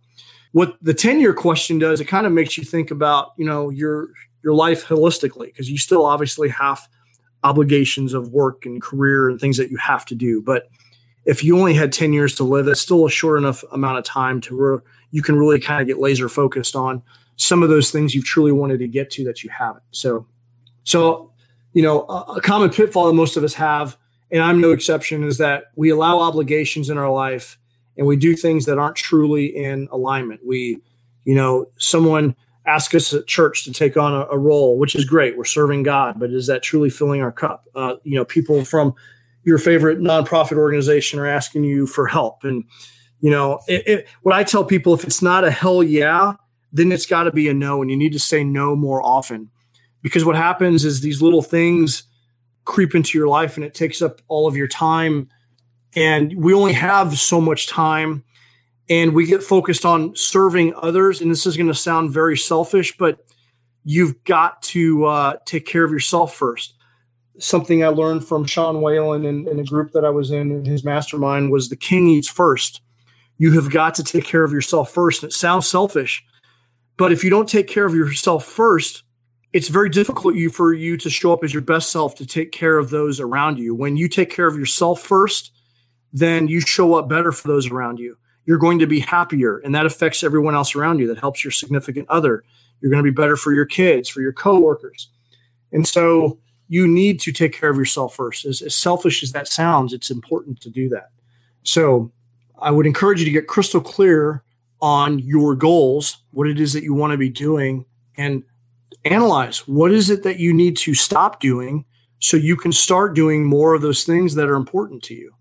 What 0.52 0.78
the 0.82 0.94
10 0.94 1.20
year 1.20 1.34
question 1.34 1.80
does, 1.80 2.02
it 2.02 2.06
kind 2.06 2.28
of 2.28 2.34
makes 2.34 2.58
you 2.58 2.64
think 2.64 2.92
about, 2.92 3.32
you 3.38 3.46
know, 3.46 3.70
your 3.70 4.10
your 4.44 4.54
life 4.54 4.86
holistically 4.86 5.48
because 5.48 5.72
you 5.72 5.78
still 5.78 6.06
obviously 6.06 6.50
have 6.50 6.88
obligations 7.44 8.14
of 8.14 8.30
work 8.30 8.66
and 8.66 8.82
career 8.82 9.30
and 9.30 9.40
things 9.40 9.56
that 9.56 9.72
you 9.72 9.78
have 9.78 10.06
to 10.08 10.16
do. 10.16 10.42
But 10.42 10.68
if 11.24 11.46
you 11.46 11.58
only 11.58 11.76
had 11.76 11.94
10 11.94 12.12
years 12.12 12.36
to 12.36 12.44
live, 12.44 12.68
it's 12.68 12.82
still 12.82 13.06
a 13.06 13.10
short 13.10 13.38
enough 13.38 13.64
amount 13.72 14.00
of 14.00 14.04
time 14.04 14.42
to 14.42 14.58
where 14.58 14.84
you 15.12 15.22
can 15.22 15.38
really 15.38 15.62
kind 15.62 15.82
of 15.82 15.88
get 15.88 16.00
laser 16.00 16.28
focused 16.28 16.76
on 16.76 17.02
some 17.38 17.64
of 17.64 17.70
those 17.70 17.92
things 17.92 18.16
you've 18.16 18.26
truly 18.26 18.52
wanted 18.52 18.80
to 18.80 18.88
get 18.88 19.10
to 19.12 19.24
that 19.26 19.44
you 19.44 19.50
haven't. 19.50 19.84
So, 19.92 20.28
so, 20.84 21.32
you 21.74 21.82
know, 21.82 22.06
a, 22.08 22.36
a 22.38 22.42
common 22.42 22.70
pitfall 22.70 23.08
that 23.08 23.14
most 23.14 23.38
of 23.38 23.44
us 23.44 23.54
have, 23.56 23.98
and 24.32 24.42
I'm 24.42 24.62
no 24.62 24.72
exception, 24.72 25.24
is 25.24 25.38
that 25.38 25.66
we 25.76 25.90
allow 25.90 26.20
obligations 26.20 26.90
in 26.90 26.98
our 26.98 27.12
life 27.12 27.58
and 27.98 28.08
we 28.08 28.16
do 28.16 28.36
things 28.36 28.66
that 28.66 28.78
aren't 28.78 28.96
truly 28.96 29.46
in 29.46 29.88
alignment. 29.92 30.42
We, 30.46 30.82
you 31.24 31.36
know, 31.36 31.68
someone 31.78 32.36
ask 32.66 32.96
us 32.96 33.14
at 33.14 33.28
church 33.28 33.64
to 33.66 33.74
take 33.74 33.96
on 33.98 34.14
a, 34.14 34.26
a, 34.32 34.38
role, 34.38 34.78
which 34.78 34.96
is 34.96 35.06
great. 35.06 35.38
We're 35.38 35.46
serving 35.46 35.84
God, 35.84 36.20
but 36.20 36.32
is 36.32 36.48
that 36.48 36.64
truly 36.64 36.90
filling 36.90 37.22
our 37.22 37.32
cup? 37.32 37.68
Uh, 37.76 37.96
you 38.04 38.16
know, 38.16 38.26
people 38.26 38.66
from 38.66 38.94
your 39.44 39.58
favorite 39.58 40.00
nonprofit 40.00 40.58
organization 40.58 41.20
are 41.20 41.28
asking 41.28 41.64
you 41.64 41.86
for 41.86 42.08
help, 42.08 42.44
and 42.44 42.64
you 43.22 43.30
know, 43.30 43.60
it, 43.68 43.88
it, 43.88 44.08
what 44.24 44.34
I 44.34 44.44
tell 44.44 44.64
people: 44.64 44.94
if 44.94 45.04
it's 45.04 45.22
not 45.22 45.44
a 45.44 45.52
hell 45.52 45.84
yeah, 45.84 46.34
then 46.76 46.92
it's 46.92 47.06
got 47.06 47.24
to 47.24 47.32
be 47.32 47.48
a 47.48 47.54
no, 47.54 47.82
and 47.82 47.90
you 47.90 47.98
need 47.98 48.14
to 48.14 48.20
say 48.20 48.44
no 48.44 48.76
more 48.76 49.02
often, 49.02 49.50
because 50.02 50.26
what 50.26 50.36
happens 50.36 50.86
is 50.86 51.02
these 51.02 51.22
little 51.22 51.42
things 51.42 52.04
creep 52.66 52.94
into 52.96 53.18
your 53.18 53.28
life, 53.28 53.58
and 53.58 53.66
it 53.66 53.74
takes 53.74 54.02
up 54.02 54.22
all 54.28 54.48
of 54.48 54.56
your 54.56 54.68
time, 54.68 55.30
and 55.96 56.36
we 56.36 56.54
only 56.54 56.74
have 56.74 57.18
so 57.18 57.40
much 57.40 57.68
time 57.68 58.24
and 58.88 59.16
we 59.16 59.26
get 59.26 59.42
focused 59.42 59.86
on 59.86 60.16
serving 60.16 60.74
others. 60.76 61.22
And 61.22 61.32
this 61.32 61.48
is 61.48 61.58
going 61.58 61.68
to 61.68 61.74
sound 61.74 62.12
very 62.12 62.38
selfish, 62.38 62.96
but 62.98 63.26
you've 63.84 64.24
got 64.26 64.62
to 64.64 65.06
uh, 65.06 65.38
take 65.46 65.66
care 65.66 65.84
of 65.84 65.92
yourself 65.92 66.36
first. 66.36 66.76
Something 67.40 67.84
I 67.84 67.88
learned 67.88 68.28
from 68.28 68.46
Sean 68.46 68.82
Whalen 68.82 69.26
in, 69.26 69.48
in 69.48 69.60
a 69.60 69.64
group 69.64 69.92
that 69.94 70.06
I 70.06 70.10
was 70.10 70.30
in, 70.30 70.52
in 70.52 70.66
his 70.66 70.84
mastermind, 70.84 71.52
was 71.52 71.70
the 71.70 71.76
king 71.76 72.08
eats 72.10 72.30
first. 72.30 72.82
You 73.38 73.54
have 73.54 73.72
got 73.72 73.96
to 73.96 74.04
take 74.04 74.26
care 74.26 74.44
of 74.44 74.52
yourself 74.52 74.92
first. 74.92 75.24
And 75.24 75.32
it 75.32 75.36
sounds 75.36 75.68
selfish, 75.68 76.24
but 76.98 77.12
if 77.12 77.24
you 77.24 77.30
don't 77.30 77.50
take 77.50 77.68
care 77.68 77.86
of 77.86 77.94
yourself 77.94 78.46
first, 78.46 79.04
it's 79.54 79.68
very 79.70 79.90
difficult 79.90 80.36
you 80.36 80.50
for 80.50 80.74
you 80.74 80.98
to 80.98 81.10
show 81.10 81.32
up 81.32 81.44
as 81.44 81.54
your 81.54 81.62
best 81.62 81.90
self 81.90 82.16
to 82.16 82.26
take 82.26 82.52
care 82.52 82.78
of 82.78 82.90
those 82.90 83.20
around 83.20 83.58
you. 83.58 83.74
When 83.74 83.96
you 83.96 84.08
take 84.10 84.30
care 84.30 84.48
of 84.48 84.58
yourself 84.58 85.02
first, 85.02 85.54
then 86.12 86.48
you 86.48 86.62
show 86.62 86.94
up 86.96 87.10
better 87.10 87.32
for 87.32 87.48
those 87.48 87.70
around 87.70 88.00
you. 88.00 88.18
You're 88.46 88.58
going 88.58 88.80
to 88.80 88.88
be 88.88 89.00
happier 89.00 89.60
and 89.60 89.74
that 89.74 89.86
affects 89.86 90.24
everyone 90.24 90.56
else 90.56 90.76
around 90.76 91.00
you. 91.00 91.08
That 91.08 91.20
helps 91.20 91.44
your 91.44 91.52
significant 91.52 92.10
other. 92.10 92.44
You're 92.80 92.92
going 92.92 93.04
to 93.04 93.12
be 93.12 93.16
better 93.16 93.36
for 93.36 93.54
your 93.54 93.66
kids 93.66 94.10
for 94.10 94.22
your 94.22 94.34
coworkers. 94.34 95.10
And 95.72 95.88
so 95.88 96.40
you 96.68 96.88
need 96.88 97.20
to 97.22 97.32
take 97.32 97.54
care 97.54 97.70
of 97.70 97.78
yourself 97.78 98.16
first. 98.16 98.46
As, 98.46 98.62
as 98.62 98.76
selfish 98.76 99.24
as 99.24 99.32
that 99.32 99.48
sounds 99.48 99.94
it's 99.94 100.12
important 100.12 100.62
to 100.62 100.70
do 100.70 100.90
that. 100.90 101.10
So 101.64 102.12
i 102.62 102.72
would 102.72 102.88
encourage 102.88 103.20
you 103.20 103.26
to 103.26 103.32
get 103.32 103.48
crystal 103.48 103.82
clear 103.82 104.45
on 104.82 105.20
your 105.20 105.56
goals 105.56 106.18
what 106.32 106.48
it 106.48 106.60
is 106.60 106.74
that 106.74 106.84
you 106.84 106.94
want 106.94 107.12
to 107.12 107.18
be 107.18 107.30
doing 107.30 107.86
and 108.18 108.44
analyze 109.06 109.68
what 109.68 109.92
is 109.92 110.10
it 110.10 110.24
that 110.24 110.40
you 110.40 110.54
need 110.54 110.76
to 110.76 110.94
stop 110.94 111.40
doing 111.40 111.86
so 112.20 112.38
you 112.38 112.56
can 112.56 112.72
start 112.72 113.14
doing 113.14 113.46
more 113.46 113.74
of 113.74 113.82
those 113.82 114.04
things 114.04 114.36
that 114.36 114.50
are 114.50 114.56
important 114.56 115.04
to 115.04 115.14
you 115.14 115.36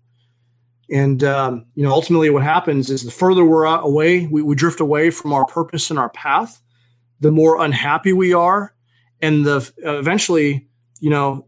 and 0.89 1.23
um, 1.23 1.65
you 1.75 1.83
know, 1.83 1.91
ultimately, 1.91 2.29
what 2.29 2.43
happens 2.43 2.89
is 2.89 3.03
the 3.03 3.11
further 3.11 3.43
we're 3.43 3.65
away, 3.65 4.27
we, 4.27 4.41
we 4.41 4.55
drift 4.55 4.79
away 4.79 5.09
from 5.09 5.33
our 5.33 5.45
purpose 5.45 5.89
and 5.89 5.97
our 5.97 6.09
path. 6.09 6.61
The 7.21 7.31
more 7.31 7.63
unhappy 7.63 8.13
we 8.13 8.33
are, 8.33 8.75
and 9.21 9.45
the 9.45 9.71
uh, 9.83 9.97
eventually, 9.97 10.67
you 10.99 11.09
know, 11.09 11.47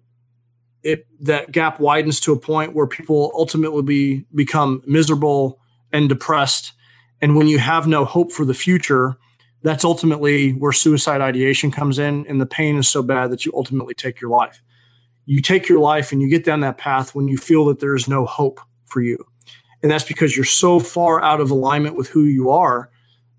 it 0.81 1.05
that 1.21 1.51
gap 1.51 1.79
widens 1.79 2.19
to 2.21 2.31
a 2.31 2.39
point 2.39 2.73
where 2.73 2.87
people 2.87 3.31
ultimately 3.35 3.83
be, 3.83 4.25
become 4.33 4.81
miserable 4.87 5.59
and 5.91 6.09
depressed. 6.09 6.73
And 7.21 7.35
when 7.35 7.47
you 7.47 7.59
have 7.59 7.87
no 7.87 8.05
hope 8.05 8.31
for 8.31 8.45
the 8.45 8.53
future, 8.53 9.17
that's 9.63 9.83
ultimately 9.83 10.51
where 10.51 10.71
suicide 10.71 11.21
ideation 11.21 11.71
comes 11.71 11.99
in, 11.99 12.25
and 12.27 12.39
the 12.39 12.45
pain 12.45 12.77
is 12.77 12.87
so 12.87 13.01
bad 13.01 13.31
that 13.31 13.45
you 13.45 13.51
ultimately 13.55 13.93
take 13.93 14.21
your 14.21 14.29
life. 14.29 14.61
You 15.25 15.41
take 15.41 15.67
your 15.67 15.79
life, 15.79 16.11
and 16.11 16.21
you 16.21 16.29
get 16.29 16.45
down 16.45 16.61
that 16.61 16.77
path 16.77 17.15
when 17.15 17.27
you 17.27 17.37
feel 17.37 17.65
that 17.65 17.79
there 17.79 17.95
is 17.95 18.07
no 18.07 18.25
hope 18.25 18.59
for 18.85 19.01
you. 19.01 19.17
And 19.81 19.91
that's 19.91 20.05
because 20.05 20.35
you're 20.35 20.45
so 20.45 20.79
far 20.79 21.21
out 21.21 21.41
of 21.41 21.51
alignment 21.51 21.95
with 21.95 22.07
who 22.07 22.23
you 22.23 22.49
are 22.49 22.89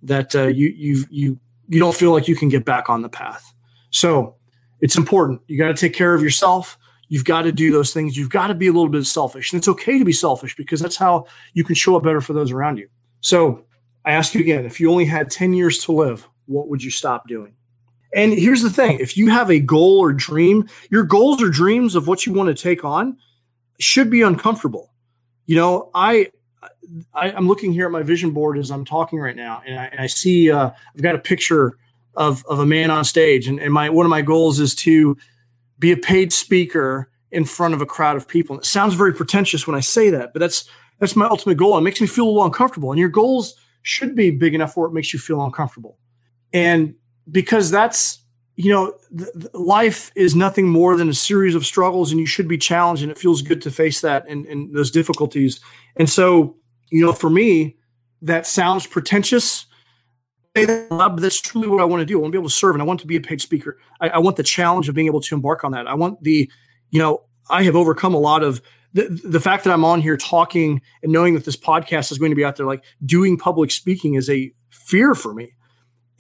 that 0.02 0.34
uh, 0.34 0.46
you 0.46 0.68
you 0.76 1.04
you 1.10 1.40
you 1.68 1.78
don't 1.78 1.94
feel 1.94 2.12
like 2.12 2.28
you 2.28 2.36
can 2.36 2.48
get 2.48 2.64
back 2.64 2.88
on 2.88 3.02
the 3.02 3.08
path. 3.08 3.52
So 3.90 4.36
it's 4.80 4.96
important. 4.96 5.40
You 5.46 5.58
got 5.58 5.68
to 5.68 5.74
take 5.74 5.94
care 5.94 6.14
of 6.14 6.22
yourself. 6.22 6.78
You've 7.08 7.24
got 7.24 7.42
to 7.42 7.52
do 7.52 7.72
those 7.72 7.92
things. 7.92 8.16
You've 8.16 8.30
got 8.30 8.48
to 8.48 8.54
be 8.54 8.66
a 8.66 8.72
little 8.72 8.90
bit 8.90 9.04
selfish. 9.06 9.52
And 9.52 9.58
it's 9.58 9.68
okay 9.68 9.98
to 9.98 10.04
be 10.04 10.12
selfish 10.12 10.54
because 10.56 10.80
that's 10.80 10.96
how 10.96 11.26
you 11.54 11.64
can 11.64 11.74
show 11.74 11.96
up 11.96 12.02
better 12.02 12.20
for 12.20 12.32
those 12.34 12.52
around 12.52 12.76
you. 12.76 12.88
So 13.20 13.64
I 14.08 14.12
ask 14.12 14.34
you 14.34 14.40
again 14.40 14.64
if 14.64 14.80
you 14.80 14.90
only 14.90 15.04
had 15.04 15.30
10 15.30 15.52
years 15.52 15.78
to 15.84 15.92
live, 15.92 16.28
what 16.46 16.68
would 16.68 16.82
you 16.82 16.90
stop 16.90 17.28
doing? 17.28 17.54
And 18.14 18.32
here's 18.32 18.62
the 18.62 18.70
thing 18.70 18.98
if 19.00 19.16
you 19.16 19.28
have 19.28 19.50
a 19.50 19.60
goal 19.60 19.98
or 19.98 20.12
dream, 20.12 20.68
your 20.90 21.04
goals 21.04 21.42
or 21.42 21.50
dreams 21.50 21.94
of 21.94 22.08
what 22.08 22.26
you 22.26 22.32
want 22.32 22.48
to 22.48 22.60
take 22.60 22.84
on 22.84 23.18
should 23.78 24.10
be 24.10 24.22
uncomfortable 24.22 24.90
you 25.48 25.56
know, 25.56 25.90
I, 25.94 26.30
I 27.14 27.30
am 27.30 27.48
looking 27.48 27.72
here 27.72 27.86
at 27.86 27.90
my 27.90 28.02
vision 28.02 28.32
board 28.32 28.58
as 28.58 28.70
I'm 28.70 28.84
talking 28.84 29.18
right 29.18 29.34
now, 29.34 29.62
and 29.66 29.80
I, 29.80 29.86
and 29.86 30.00
I 30.00 30.06
see 30.06 30.52
uh, 30.52 30.70
I've 30.94 31.02
got 31.02 31.14
a 31.14 31.18
picture 31.18 31.78
of 32.14 32.44
of 32.46 32.58
a 32.58 32.66
man 32.66 32.90
on 32.90 33.04
stage, 33.04 33.48
and, 33.48 33.58
and 33.58 33.72
my 33.72 33.88
one 33.88 34.04
of 34.04 34.10
my 34.10 34.20
goals 34.20 34.60
is 34.60 34.74
to 34.76 35.16
be 35.78 35.90
a 35.90 35.96
paid 35.96 36.34
speaker 36.34 37.10
in 37.30 37.46
front 37.46 37.72
of 37.72 37.80
a 37.80 37.86
crowd 37.86 38.16
of 38.16 38.28
people. 38.28 38.56
And 38.56 38.62
it 38.62 38.66
sounds 38.66 38.92
very 38.92 39.14
pretentious 39.14 39.66
when 39.66 39.74
I 39.74 39.80
say 39.80 40.10
that, 40.10 40.34
but 40.34 40.40
that's 40.40 40.68
that's 40.98 41.16
my 41.16 41.26
ultimate 41.26 41.56
goal. 41.56 41.78
It 41.78 41.80
makes 41.80 42.00
me 42.00 42.06
feel 42.06 42.26
a 42.26 42.28
little 42.28 42.44
uncomfortable, 42.44 42.92
and 42.92 43.00
your 43.00 43.08
goals 43.08 43.54
should 43.88 44.14
be 44.14 44.30
big 44.30 44.54
enough 44.54 44.76
where 44.76 44.88
it 44.88 44.92
makes 44.92 45.12
you 45.12 45.18
feel 45.18 45.42
uncomfortable, 45.44 45.98
and 46.52 46.94
because 47.30 47.70
that's 47.70 48.20
you 48.58 48.72
know, 48.72 48.92
life 49.54 50.10
is 50.16 50.34
nothing 50.34 50.66
more 50.66 50.96
than 50.96 51.08
a 51.08 51.14
series 51.14 51.54
of 51.54 51.64
struggles, 51.64 52.10
and 52.10 52.18
you 52.18 52.26
should 52.26 52.48
be 52.48 52.58
challenged, 52.58 53.04
and 53.04 53.12
it 53.12 53.16
feels 53.16 53.40
good 53.40 53.62
to 53.62 53.70
face 53.70 54.00
that 54.00 54.26
and, 54.28 54.46
and 54.46 54.74
those 54.74 54.90
difficulties. 54.90 55.60
And 55.94 56.10
so, 56.10 56.56
you 56.90 57.06
know, 57.06 57.12
for 57.12 57.30
me, 57.30 57.76
that 58.20 58.48
sounds 58.48 58.84
pretentious. 58.84 59.66
But 60.54 61.18
that's 61.18 61.40
truly 61.40 61.68
what 61.68 61.80
I 61.80 61.84
want 61.84 62.00
to 62.00 62.04
do. 62.04 62.18
I 62.18 62.22
want 62.22 62.32
to 62.32 62.36
be 62.36 62.40
able 62.40 62.48
to 62.48 62.54
serve, 62.54 62.74
and 62.74 62.82
I 62.82 62.84
want 62.84 62.98
to 62.98 63.06
be 63.06 63.14
a 63.14 63.20
paid 63.20 63.40
speaker. 63.40 63.78
I, 64.00 64.08
I 64.08 64.18
want 64.18 64.34
the 64.34 64.42
challenge 64.42 64.88
of 64.88 64.96
being 64.96 65.06
able 65.06 65.20
to 65.20 65.36
embark 65.36 65.62
on 65.62 65.70
that. 65.70 65.86
I 65.86 65.94
want 65.94 66.20
the, 66.24 66.50
you 66.90 66.98
know, 66.98 67.22
I 67.48 67.62
have 67.62 67.76
overcome 67.76 68.12
a 68.12 68.18
lot 68.18 68.42
of 68.42 68.60
the, 68.92 69.08
the 69.24 69.40
fact 69.40 69.64
that 69.64 69.72
I'm 69.72 69.84
on 69.84 70.00
here 70.00 70.16
talking 70.16 70.80
and 71.02 71.12
knowing 71.12 71.34
that 71.34 71.44
this 71.44 71.56
podcast 71.56 72.10
is 72.10 72.18
going 72.18 72.30
to 72.30 72.36
be 72.36 72.44
out 72.44 72.56
there, 72.56 72.66
like 72.66 72.84
doing 73.04 73.36
public 73.36 73.70
speaking 73.70 74.14
is 74.14 74.30
a 74.30 74.52
fear 74.70 75.14
for 75.14 75.34
me. 75.34 75.52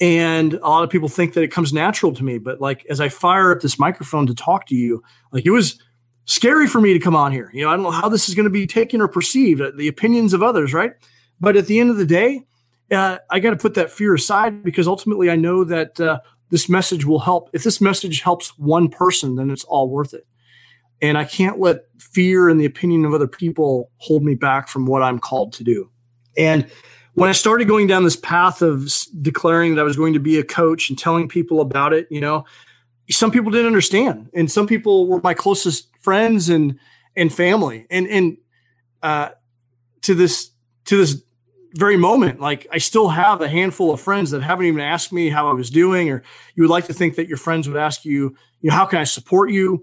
And 0.00 0.54
a 0.54 0.68
lot 0.68 0.84
of 0.84 0.90
people 0.90 1.08
think 1.08 1.34
that 1.34 1.42
it 1.42 1.50
comes 1.50 1.72
natural 1.72 2.14
to 2.14 2.22
me 2.22 2.38
but 2.38 2.60
like 2.60 2.86
as 2.88 3.00
i 3.00 3.08
fire 3.08 3.50
up 3.50 3.60
this 3.60 3.80
microphone 3.80 4.28
to 4.28 4.34
talk 4.34 4.66
to 4.66 4.76
you 4.76 5.02
like 5.32 5.44
it 5.44 5.50
was 5.50 5.82
scary 6.24 6.68
for 6.68 6.80
me 6.80 6.92
to 6.92 7.00
come 7.00 7.16
on 7.16 7.32
here. 7.32 7.50
You 7.52 7.64
know 7.64 7.70
i 7.70 7.74
don't 7.74 7.82
know 7.82 7.90
how 7.90 8.08
this 8.08 8.28
is 8.28 8.36
going 8.36 8.44
to 8.44 8.50
be 8.50 8.66
taken 8.66 9.00
or 9.00 9.08
perceived 9.08 9.60
uh, 9.60 9.72
the 9.76 9.88
opinions 9.88 10.34
of 10.34 10.42
others 10.42 10.72
right? 10.72 10.92
But 11.40 11.56
at 11.56 11.66
the 11.66 11.80
end 11.80 11.90
of 11.90 11.96
the 11.96 12.06
day 12.06 12.42
uh, 12.92 13.18
i 13.28 13.40
got 13.40 13.50
to 13.50 13.56
put 13.56 13.74
that 13.74 13.90
fear 13.90 14.14
aside 14.14 14.62
because 14.62 14.86
ultimately 14.86 15.30
i 15.30 15.36
know 15.36 15.64
that 15.64 15.98
uh, 16.00 16.20
this 16.50 16.68
message 16.68 17.04
will 17.04 17.18
help. 17.18 17.50
If 17.52 17.64
this 17.64 17.80
message 17.80 18.20
helps 18.20 18.56
one 18.56 18.88
person 18.88 19.34
then 19.34 19.50
it's 19.50 19.64
all 19.64 19.88
worth 19.88 20.14
it 20.14 20.28
And 21.00 21.16
I 21.16 21.24
can't 21.24 21.58
let 21.60 21.84
fear 21.98 22.48
and 22.48 22.60
the 22.60 22.64
opinion 22.64 23.04
of 23.04 23.14
other 23.14 23.28
people 23.28 23.90
hold 23.98 24.24
me 24.24 24.34
back 24.34 24.68
from 24.68 24.86
what 24.86 25.02
I'm 25.02 25.18
called 25.18 25.52
to 25.54 25.64
do. 25.64 25.90
And 26.36 26.68
when 27.14 27.28
I 27.28 27.32
started 27.32 27.66
going 27.66 27.86
down 27.86 28.04
this 28.04 28.16
path 28.16 28.62
of 28.62 28.92
declaring 29.20 29.74
that 29.74 29.80
I 29.80 29.84
was 29.84 29.96
going 29.96 30.12
to 30.12 30.20
be 30.20 30.38
a 30.38 30.44
coach 30.44 30.88
and 30.88 30.98
telling 30.98 31.28
people 31.28 31.60
about 31.60 31.92
it, 31.92 32.06
you 32.10 32.20
know, 32.20 32.44
some 33.10 33.30
people 33.30 33.50
didn't 33.50 33.66
understand, 33.66 34.30
and 34.34 34.50
some 34.50 34.66
people 34.66 35.08
were 35.08 35.20
my 35.22 35.34
closest 35.34 35.88
friends 36.00 36.48
and 36.48 36.78
and 37.16 37.32
family, 37.32 37.86
and 37.90 38.06
and 38.06 38.36
uh, 39.02 39.30
to 40.02 40.14
this 40.14 40.50
to 40.84 40.96
this 40.96 41.22
very 41.74 41.96
moment, 41.96 42.40
like 42.40 42.66
I 42.72 42.78
still 42.78 43.08
have 43.08 43.40
a 43.40 43.48
handful 43.48 43.92
of 43.92 44.00
friends 44.00 44.30
that 44.30 44.42
haven't 44.42 44.66
even 44.66 44.80
asked 44.80 45.12
me 45.12 45.28
how 45.28 45.48
I 45.48 45.52
was 45.52 45.70
doing, 45.70 46.10
or 46.10 46.22
you 46.54 46.62
would 46.62 46.70
like 46.70 46.86
to 46.86 46.94
think 46.94 47.16
that 47.16 47.28
your 47.28 47.36
friends 47.36 47.68
would 47.68 47.76
ask 47.76 48.04
you, 48.04 48.36
you 48.60 48.70
know, 48.70 48.76
how 48.76 48.86
can 48.86 48.98
I 48.98 49.04
support 49.04 49.50
you? 49.50 49.82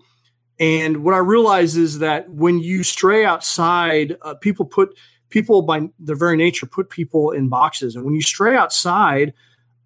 And 0.59 1.03
what 1.03 1.13
I 1.13 1.19
realize 1.19 1.75
is 1.75 1.99
that 1.99 2.29
when 2.29 2.59
you 2.59 2.83
stray 2.83 3.25
outside, 3.25 4.17
uh, 4.21 4.35
people 4.35 4.65
put 4.65 4.97
people 5.29 5.61
by 5.63 5.89
their 5.99 6.15
very 6.15 6.37
nature 6.37 6.65
put 6.65 6.89
people 6.89 7.31
in 7.31 7.49
boxes, 7.49 7.95
and 7.95 8.05
when 8.05 8.13
you 8.13 8.21
stray 8.21 8.55
outside 8.55 9.33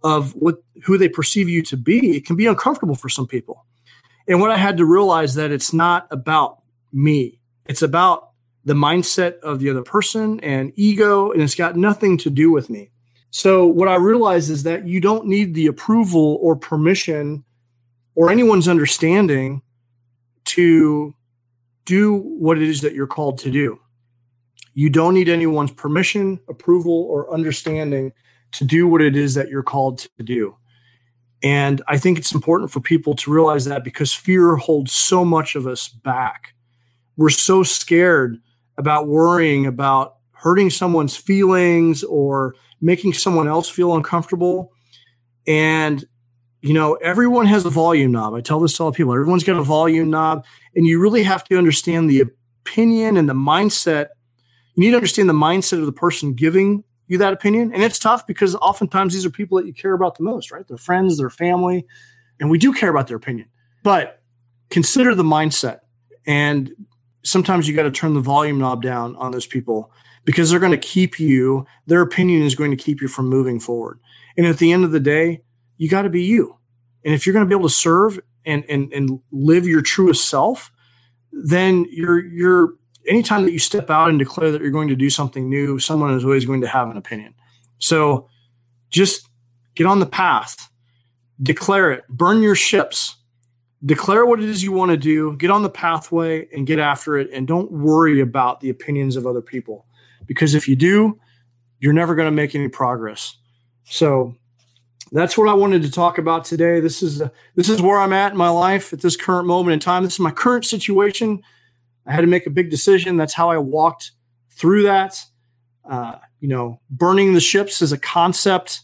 of 0.03 0.33
what 0.33 0.63
who 0.83 0.97
they 0.97 1.09
perceive 1.09 1.49
you 1.49 1.61
to 1.63 1.77
be, 1.77 2.15
it 2.15 2.25
can 2.25 2.35
be 2.35 2.45
uncomfortable 2.45 2.95
for 2.95 3.09
some 3.09 3.27
people. 3.27 3.65
And 4.27 4.39
what 4.39 4.51
I 4.51 4.57
had 4.57 4.77
to 4.77 4.85
realize 4.85 5.33
that 5.35 5.51
it's 5.51 5.73
not 5.73 6.07
about 6.11 6.61
me. 6.93 7.39
It's 7.65 7.81
about 7.81 8.29
the 8.63 8.75
mindset 8.75 9.39
of 9.39 9.59
the 9.59 9.69
other 9.71 9.81
person 9.81 10.39
and 10.41 10.71
ego, 10.75 11.31
and 11.31 11.41
it's 11.41 11.55
got 11.55 11.75
nothing 11.75 12.17
to 12.19 12.29
do 12.29 12.51
with 12.51 12.69
me. 12.69 12.91
So 13.31 13.65
what 13.65 13.87
I 13.87 13.95
realized 13.95 14.49
is 14.49 14.63
that 14.63 14.87
you 14.87 15.01
don't 15.01 15.25
need 15.25 15.53
the 15.53 15.67
approval 15.67 16.37
or 16.41 16.55
permission 16.55 17.43
or 18.15 18.29
anyone's 18.29 18.67
understanding 18.67 19.61
to 20.49 21.13
do 21.85 22.17
what 22.17 22.57
it 22.57 22.63
is 22.63 22.81
that 22.81 22.93
you're 22.93 23.07
called 23.07 23.39
to 23.39 23.51
do. 23.51 23.79
You 24.73 24.89
don't 24.89 25.13
need 25.13 25.29
anyone's 25.29 25.71
permission, 25.71 26.39
approval, 26.47 27.07
or 27.09 27.33
understanding 27.33 28.11
to 28.51 28.63
do 28.63 28.87
what 28.87 29.01
it 29.01 29.15
is 29.15 29.33
that 29.33 29.49
you're 29.49 29.63
called 29.63 29.99
to 30.17 30.23
do. 30.23 30.55
And 31.41 31.81
I 31.87 31.97
think 31.97 32.17
it's 32.17 32.33
important 32.33 32.71
for 32.71 32.79
people 32.79 33.15
to 33.15 33.31
realize 33.31 33.65
that 33.65 33.83
because 33.83 34.13
fear 34.13 34.55
holds 34.55 34.91
so 34.91 35.23
much 35.23 35.55
of 35.55 35.67
us 35.67 35.87
back. 35.87 36.53
We're 37.17 37.29
so 37.29 37.63
scared 37.63 38.37
about 38.77 39.07
worrying 39.07 39.65
about 39.65 40.15
hurting 40.31 40.69
someone's 40.69 41.17
feelings 41.17 42.03
or 42.03 42.55
making 42.81 43.13
someone 43.13 43.47
else 43.47 43.69
feel 43.69 43.95
uncomfortable. 43.95 44.71
And, 45.47 46.05
you 46.61 46.73
know, 46.73 46.95
everyone 46.95 47.45
has 47.45 47.65
a 47.65 47.69
volume 47.69 48.11
knob. 48.11 48.33
I 48.33 48.41
tell 48.41 48.59
this 48.59 48.73
to 48.77 48.83
all 48.83 48.91
people 48.91 49.13
everyone's 49.13 49.43
got 49.43 49.57
a 49.57 49.63
volume 49.63 50.09
knob. 50.09 50.45
And 50.75 50.85
you 50.85 50.99
really 50.99 51.23
have 51.23 51.43
to 51.45 51.57
understand 51.57 52.09
the 52.09 52.21
opinion 52.21 53.17
and 53.17 53.29
the 53.29 53.33
mindset. 53.33 54.07
You 54.75 54.83
need 54.83 54.91
to 54.91 54.97
understand 54.97 55.29
the 55.29 55.33
mindset 55.33 55.79
of 55.79 55.85
the 55.85 55.91
person 55.91 56.33
giving 56.33 56.83
you 57.07 57.17
that 57.17 57.33
opinion. 57.33 57.73
And 57.73 57.81
it's 57.83 57.99
tough 57.99 58.27
because 58.27 58.55
oftentimes 58.55 59.13
these 59.13 59.25
are 59.25 59.29
people 59.29 59.57
that 59.57 59.65
you 59.65 59.73
care 59.73 59.93
about 59.93 60.17
the 60.17 60.23
most, 60.23 60.51
right? 60.51 60.67
Their 60.67 60.77
friends, 60.77 61.17
their 61.17 61.29
family, 61.29 61.85
and 62.39 62.49
we 62.49 62.57
do 62.57 62.73
care 62.73 62.89
about 62.89 63.07
their 63.07 63.17
opinion. 63.17 63.47
But 63.83 64.21
consider 64.69 65.15
the 65.15 65.23
mindset. 65.23 65.79
And 66.27 66.71
sometimes 67.23 67.67
you 67.67 67.75
got 67.75 67.83
to 67.83 67.91
turn 67.91 68.13
the 68.13 68.19
volume 68.19 68.59
knob 68.59 68.81
down 68.81 69.15
on 69.15 69.31
those 69.31 69.47
people 69.47 69.91
because 70.25 70.51
they're 70.51 70.59
going 70.59 70.71
to 70.71 70.77
keep 70.77 71.19
you, 71.19 71.65
their 71.87 72.01
opinion 72.01 72.43
is 72.43 72.53
going 72.53 72.71
to 72.71 72.77
keep 72.77 73.01
you 73.01 73.07
from 73.07 73.27
moving 73.27 73.59
forward. 73.59 73.99
And 74.37 74.45
at 74.45 74.57
the 74.59 74.71
end 74.71 74.83
of 74.83 74.91
the 74.91 74.99
day, 74.99 75.41
you 75.79 75.89
got 75.89 76.03
to 76.03 76.09
be 76.09 76.21
you. 76.21 76.55
And 77.03 77.15
if 77.15 77.25
you're 77.25 77.33
going 77.33 77.45
to 77.45 77.49
be 77.49 77.57
able 77.57 77.69
to 77.69 77.73
serve 77.73 78.19
and, 78.45 78.63
and, 78.69 78.93
and 78.93 79.19
live 79.31 79.65
your 79.65 79.81
truest 79.81 80.29
self, 80.29 80.71
then 81.31 81.87
you're, 81.89 82.23
you're 82.23 82.73
anytime 83.07 83.45
that 83.45 83.53
you 83.53 83.59
step 83.59 83.89
out 83.89 84.09
and 84.09 84.19
declare 84.19 84.51
that 84.51 84.61
you're 84.61 84.71
going 84.71 84.89
to 84.89 84.95
do 84.95 85.09
something 85.09 85.49
new, 85.49 85.79
someone 85.79 86.13
is 86.13 86.23
always 86.23 86.45
going 86.45 86.61
to 86.61 86.67
have 86.67 86.89
an 86.89 86.97
opinion. 86.97 87.33
So 87.79 88.29
just 88.89 89.27
get 89.75 89.87
on 89.87 89.99
the 89.99 90.05
path, 90.05 90.69
declare 91.41 91.91
it, 91.91 92.07
burn 92.09 92.41
your 92.41 92.55
ships, 92.55 93.15
declare 93.85 94.25
what 94.25 94.39
it 94.39 94.49
is 94.49 94.61
you 94.61 94.73
want 94.73 94.91
to 94.91 94.97
do, 94.97 95.37
get 95.37 95.49
on 95.49 95.63
the 95.63 95.69
pathway 95.69 96.47
and 96.53 96.67
get 96.67 96.79
after 96.79 97.17
it. 97.17 97.29
And 97.31 97.47
don't 97.47 97.71
worry 97.71 98.19
about 98.19 98.59
the 98.59 98.69
opinions 98.69 99.15
of 99.15 99.25
other 99.25 99.41
people. 99.41 99.85
Because 100.25 100.53
if 100.53 100.67
you 100.67 100.75
do, 100.75 101.17
you're 101.79 101.93
never 101.93 102.15
going 102.15 102.27
to 102.27 102.35
make 102.35 102.53
any 102.53 102.67
progress. 102.67 103.37
So 103.85 104.35
that's 105.11 105.37
what 105.37 105.49
I 105.49 105.53
wanted 105.53 105.81
to 105.83 105.91
talk 105.91 106.17
about 106.17 106.45
today. 106.45 106.79
This 106.79 107.01
is 107.01 107.21
this 107.55 107.69
is 107.69 107.81
where 107.81 107.99
I'm 107.99 108.13
at 108.13 108.31
in 108.31 108.37
my 108.37 108.49
life 108.49 108.93
at 108.93 109.01
this 109.01 109.15
current 109.15 109.47
moment 109.47 109.73
in 109.73 109.79
time. 109.79 110.03
This 110.03 110.13
is 110.13 110.19
my 110.19 110.31
current 110.31 110.65
situation. 110.65 111.41
I 112.05 112.13
had 112.13 112.21
to 112.21 112.27
make 112.27 112.45
a 112.45 112.51
big 112.51 112.69
decision. 112.69 113.17
That's 113.17 113.33
how 113.33 113.49
I 113.49 113.57
walked 113.57 114.11
through 114.51 114.83
that. 114.83 115.23
Uh, 115.89 116.17
you 116.39 116.47
know, 116.47 116.79
burning 116.89 117.33
the 117.33 117.39
ships 117.39 117.81
is 117.81 117.91
a 117.91 117.97
concept 117.97 118.81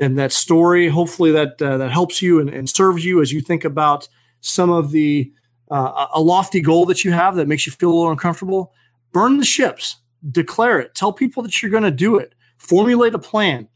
and 0.00 0.18
that 0.18 0.32
story. 0.32 0.88
Hopefully, 0.88 1.30
that 1.32 1.60
uh, 1.62 1.78
that 1.78 1.90
helps 1.90 2.20
you 2.20 2.40
and, 2.40 2.50
and, 2.50 2.68
serves 2.68 3.04
you 3.04 3.22
as 3.22 3.32
you 3.32 3.40
think 3.40 3.64
about 3.64 4.08
some 4.40 4.70
of 4.70 4.90
the 4.90 5.32
uh, 5.70 6.06
a 6.14 6.20
lofty 6.20 6.60
goal 6.60 6.84
that 6.86 7.04
you 7.04 7.12
have 7.12 7.36
that 7.36 7.48
makes 7.48 7.66
you 7.66 7.72
feel 7.72 7.90
a 7.90 7.94
little 7.94 8.10
uncomfortable. 8.10 8.72
Burn 9.12 9.38
the 9.38 9.44
ships. 9.44 9.96
Declare 10.30 10.80
it. 10.80 10.94
Tell 10.94 11.12
people 11.12 11.42
that 11.42 11.62
you're 11.62 11.70
going 11.70 11.84
to 11.84 11.90
do 11.90 12.16
it. 12.16 12.34
Formulate 12.58 13.14
a 13.14 13.18
plan. 13.18 13.68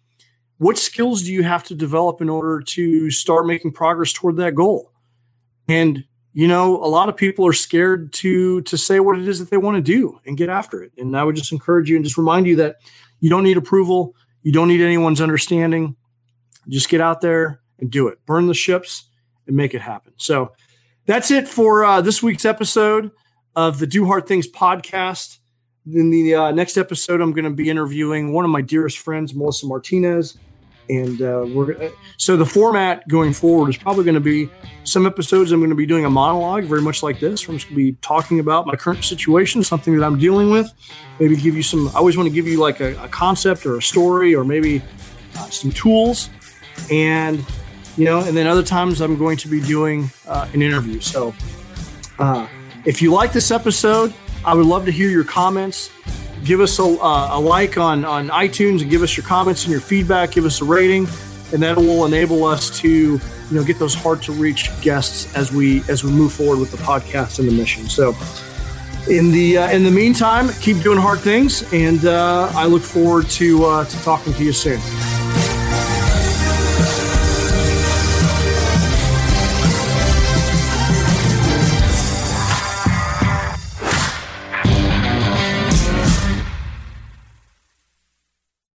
What 0.59 0.77
skills 0.77 1.23
do 1.23 1.33
you 1.33 1.44
have 1.44 1.62
to 1.64 1.75
develop 1.75 2.21
in 2.21 2.29
order 2.29 2.61
to 2.61 3.11
start 3.11 3.47
making 3.47 3.73
progress 3.73 4.12
toward 4.12 4.37
that 4.37 4.55
goal? 4.55 4.92
And 5.68 6.05
you 6.33 6.47
know, 6.47 6.77
a 6.77 6.87
lot 6.87 7.09
of 7.09 7.16
people 7.16 7.47
are 7.47 7.53
scared 7.53 8.12
to 8.14 8.61
to 8.62 8.77
say 8.77 9.01
what 9.01 9.18
it 9.18 9.27
is 9.27 9.38
that 9.38 9.51
they 9.51 9.57
want 9.57 9.77
to 9.77 9.81
do 9.81 10.21
and 10.27 10.37
get 10.37 10.49
after 10.49 10.83
it. 10.83 10.92
And 10.99 11.16
I 11.16 11.25
would 11.25 11.37
just 11.37 11.53
encourage 11.53 11.88
you 11.88 11.97
and 11.97 12.05
just 12.05 12.18
remind 12.18 12.47
you 12.47 12.57
that 12.57 12.77
you 13.21 13.31
don't 13.31 13.44
need 13.44 13.57
approval, 13.57 14.14
you 14.42 14.53
don't 14.53 14.68
need 14.68 14.81
anyone's 14.81 15.21
understanding. 15.21 15.97
Just 16.68 16.88
get 16.88 17.01
out 17.01 17.23
there 17.23 17.61
and 17.79 17.90
do 17.90 18.09
it. 18.09 18.18
Burn 18.27 18.47
the 18.47 18.55
ships 18.55 19.09
and 19.47 19.57
make 19.57 19.75
it 19.75 19.81
happen. 19.81 20.12
So 20.16 20.53
that's 21.07 21.31
it 21.31 21.49
for 21.49 21.85
uh, 21.85 22.03
this 22.03 22.23
week's 22.23 22.44
episode 22.44 23.11
of 23.57 23.79
the 23.79 23.87
Do 23.87 24.07
Hard 24.07 24.27
Things 24.27 24.47
podcast. 24.47 25.38
In 25.90 26.11
the 26.11 26.35
uh, 26.35 26.51
next 26.51 26.77
episode, 26.77 27.21
I'm 27.23 27.33
going 27.33 27.47
to 27.47 27.51
be 27.51 27.71
interviewing 27.71 28.33
one 28.33 28.44
of 28.44 28.51
my 28.51 28.61
dearest 28.61 28.99
friends, 28.99 29.35
Melissa 29.35 29.66
Martinez 29.66 30.37
and 30.88 31.20
uh, 31.20 31.44
we're 31.48 31.90
so 32.16 32.37
the 32.37 32.46
format 32.46 33.07
going 33.09 33.33
forward 33.33 33.68
is 33.68 33.77
probably 33.77 34.05
going 34.05 34.14
to 34.14 34.20
be 34.20 34.51
some 34.85 35.07
episodes 35.07 35.53
i'm 35.53 35.61
going 35.61 35.70
to 35.70 35.77
be 35.77 35.87
doing 35.87 36.05
a 36.05 36.11
monologue 36.11 36.64
very 36.64 36.81
much 36.81 37.03
like 37.03 37.20
this 37.20 37.46
Where 37.46 37.55
i'm 37.55 37.59
just 37.59 37.68
going 37.68 37.79
to 37.79 37.92
be 37.92 37.98
talking 38.01 38.40
about 38.40 38.66
my 38.66 38.74
current 38.74 39.05
situation 39.05 39.62
something 39.62 39.96
that 39.96 40.05
i'm 40.05 40.18
dealing 40.18 40.51
with. 40.51 40.72
Maybe 41.20 41.37
give 41.37 41.55
you 41.55 41.62
some 41.62 41.88
i 41.88 41.94
always 41.94 42.16
want 42.16 42.29
to 42.29 42.35
give 42.35 42.46
you 42.46 42.59
like 42.59 42.81
a, 42.81 42.96
a 43.03 43.09
concept 43.09 43.66
or 43.66 43.77
a 43.77 43.83
story 43.83 44.35
or 44.35 44.44
maybe 44.44 44.83
uh, 45.37 45.48
some 45.51 45.70
tools. 45.70 46.31
And 46.90 47.44
you 47.96 48.05
know 48.05 48.20
and 48.20 48.37
then 48.37 48.46
other 48.46 48.62
times 48.62 49.01
i'm 49.01 49.18
going 49.18 49.37
to 49.38 49.48
be 49.48 49.61
doing 49.61 50.11
uh, 50.27 50.48
an 50.53 50.62
interview. 50.62 51.01
So 51.01 51.35
uh, 52.18 52.46
if 52.85 53.03
you 53.03 53.12
like 53.12 53.33
this 53.33 53.51
episode 53.51 54.14
i 54.44 54.55
would 54.55 54.66
love 54.66 54.85
to 54.87 54.92
hear 54.92 55.11
your 55.11 55.24
comments 55.24 55.90
give 56.44 56.61
us 56.61 56.79
a, 56.79 56.85
uh, 56.85 57.29
a 57.33 57.40
like 57.40 57.79
on, 57.79 58.05
on 58.05 58.29
iTunes 58.29 58.83
and 58.83 58.90
give 58.90 59.03
us 59.03 59.16
your 59.16 59.27
comments 59.27 59.64
and 59.64 59.72
your 59.72 59.81
feedback. 59.81 60.33
Give 60.33 60.44
us 60.44 60.61
a 60.61 60.64
rating, 60.64 61.07
and 61.53 61.62
that 61.62 61.77
will 61.77 62.05
enable 62.05 62.44
us 62.44 62.70
to 62.81 62.88
you 62.88 63.20
know 63.51 63.64
get 63.64 63.79
those 63.79 63.94
hard 63.94 64.22
to 64.22 64.33
reach 64.33 64.70
guests 64.81 65.35
as 65.37 65.53
we 65.53 65.83
as 65.88 66.05
we 66.05 66.11
move 66.11 66.33
forward 66.33 66.59
with 66.59 66.70
the 66.70 66.79
podcast 66.79 67.38
and 67.38 67.48
the 67.48 67.53
mission. 67.53 67.88
So. 67.88 68.14
In 69.09 69.31
the 69.31 69.57
uh, 69.57 69.70
in 69.70 69.85
the 69.85 69.90
meantime, 69.90 70.51
keep 70.61 70.83
doing 70.83 70.98
hard 70.98 71.20
things, 71.20 71.64
and 71.72 72.05
uh, 72.05 72.53
I 72.55 72.66
look 72.66 72.83
forward 72.83 73.31
to 73.31 73.64
uh, 73.64 73.85
to 73.87 74.03
talking 74.03 74.35
to 74.35 74.44
you 74.44 74.53
soon. 74.53 74.81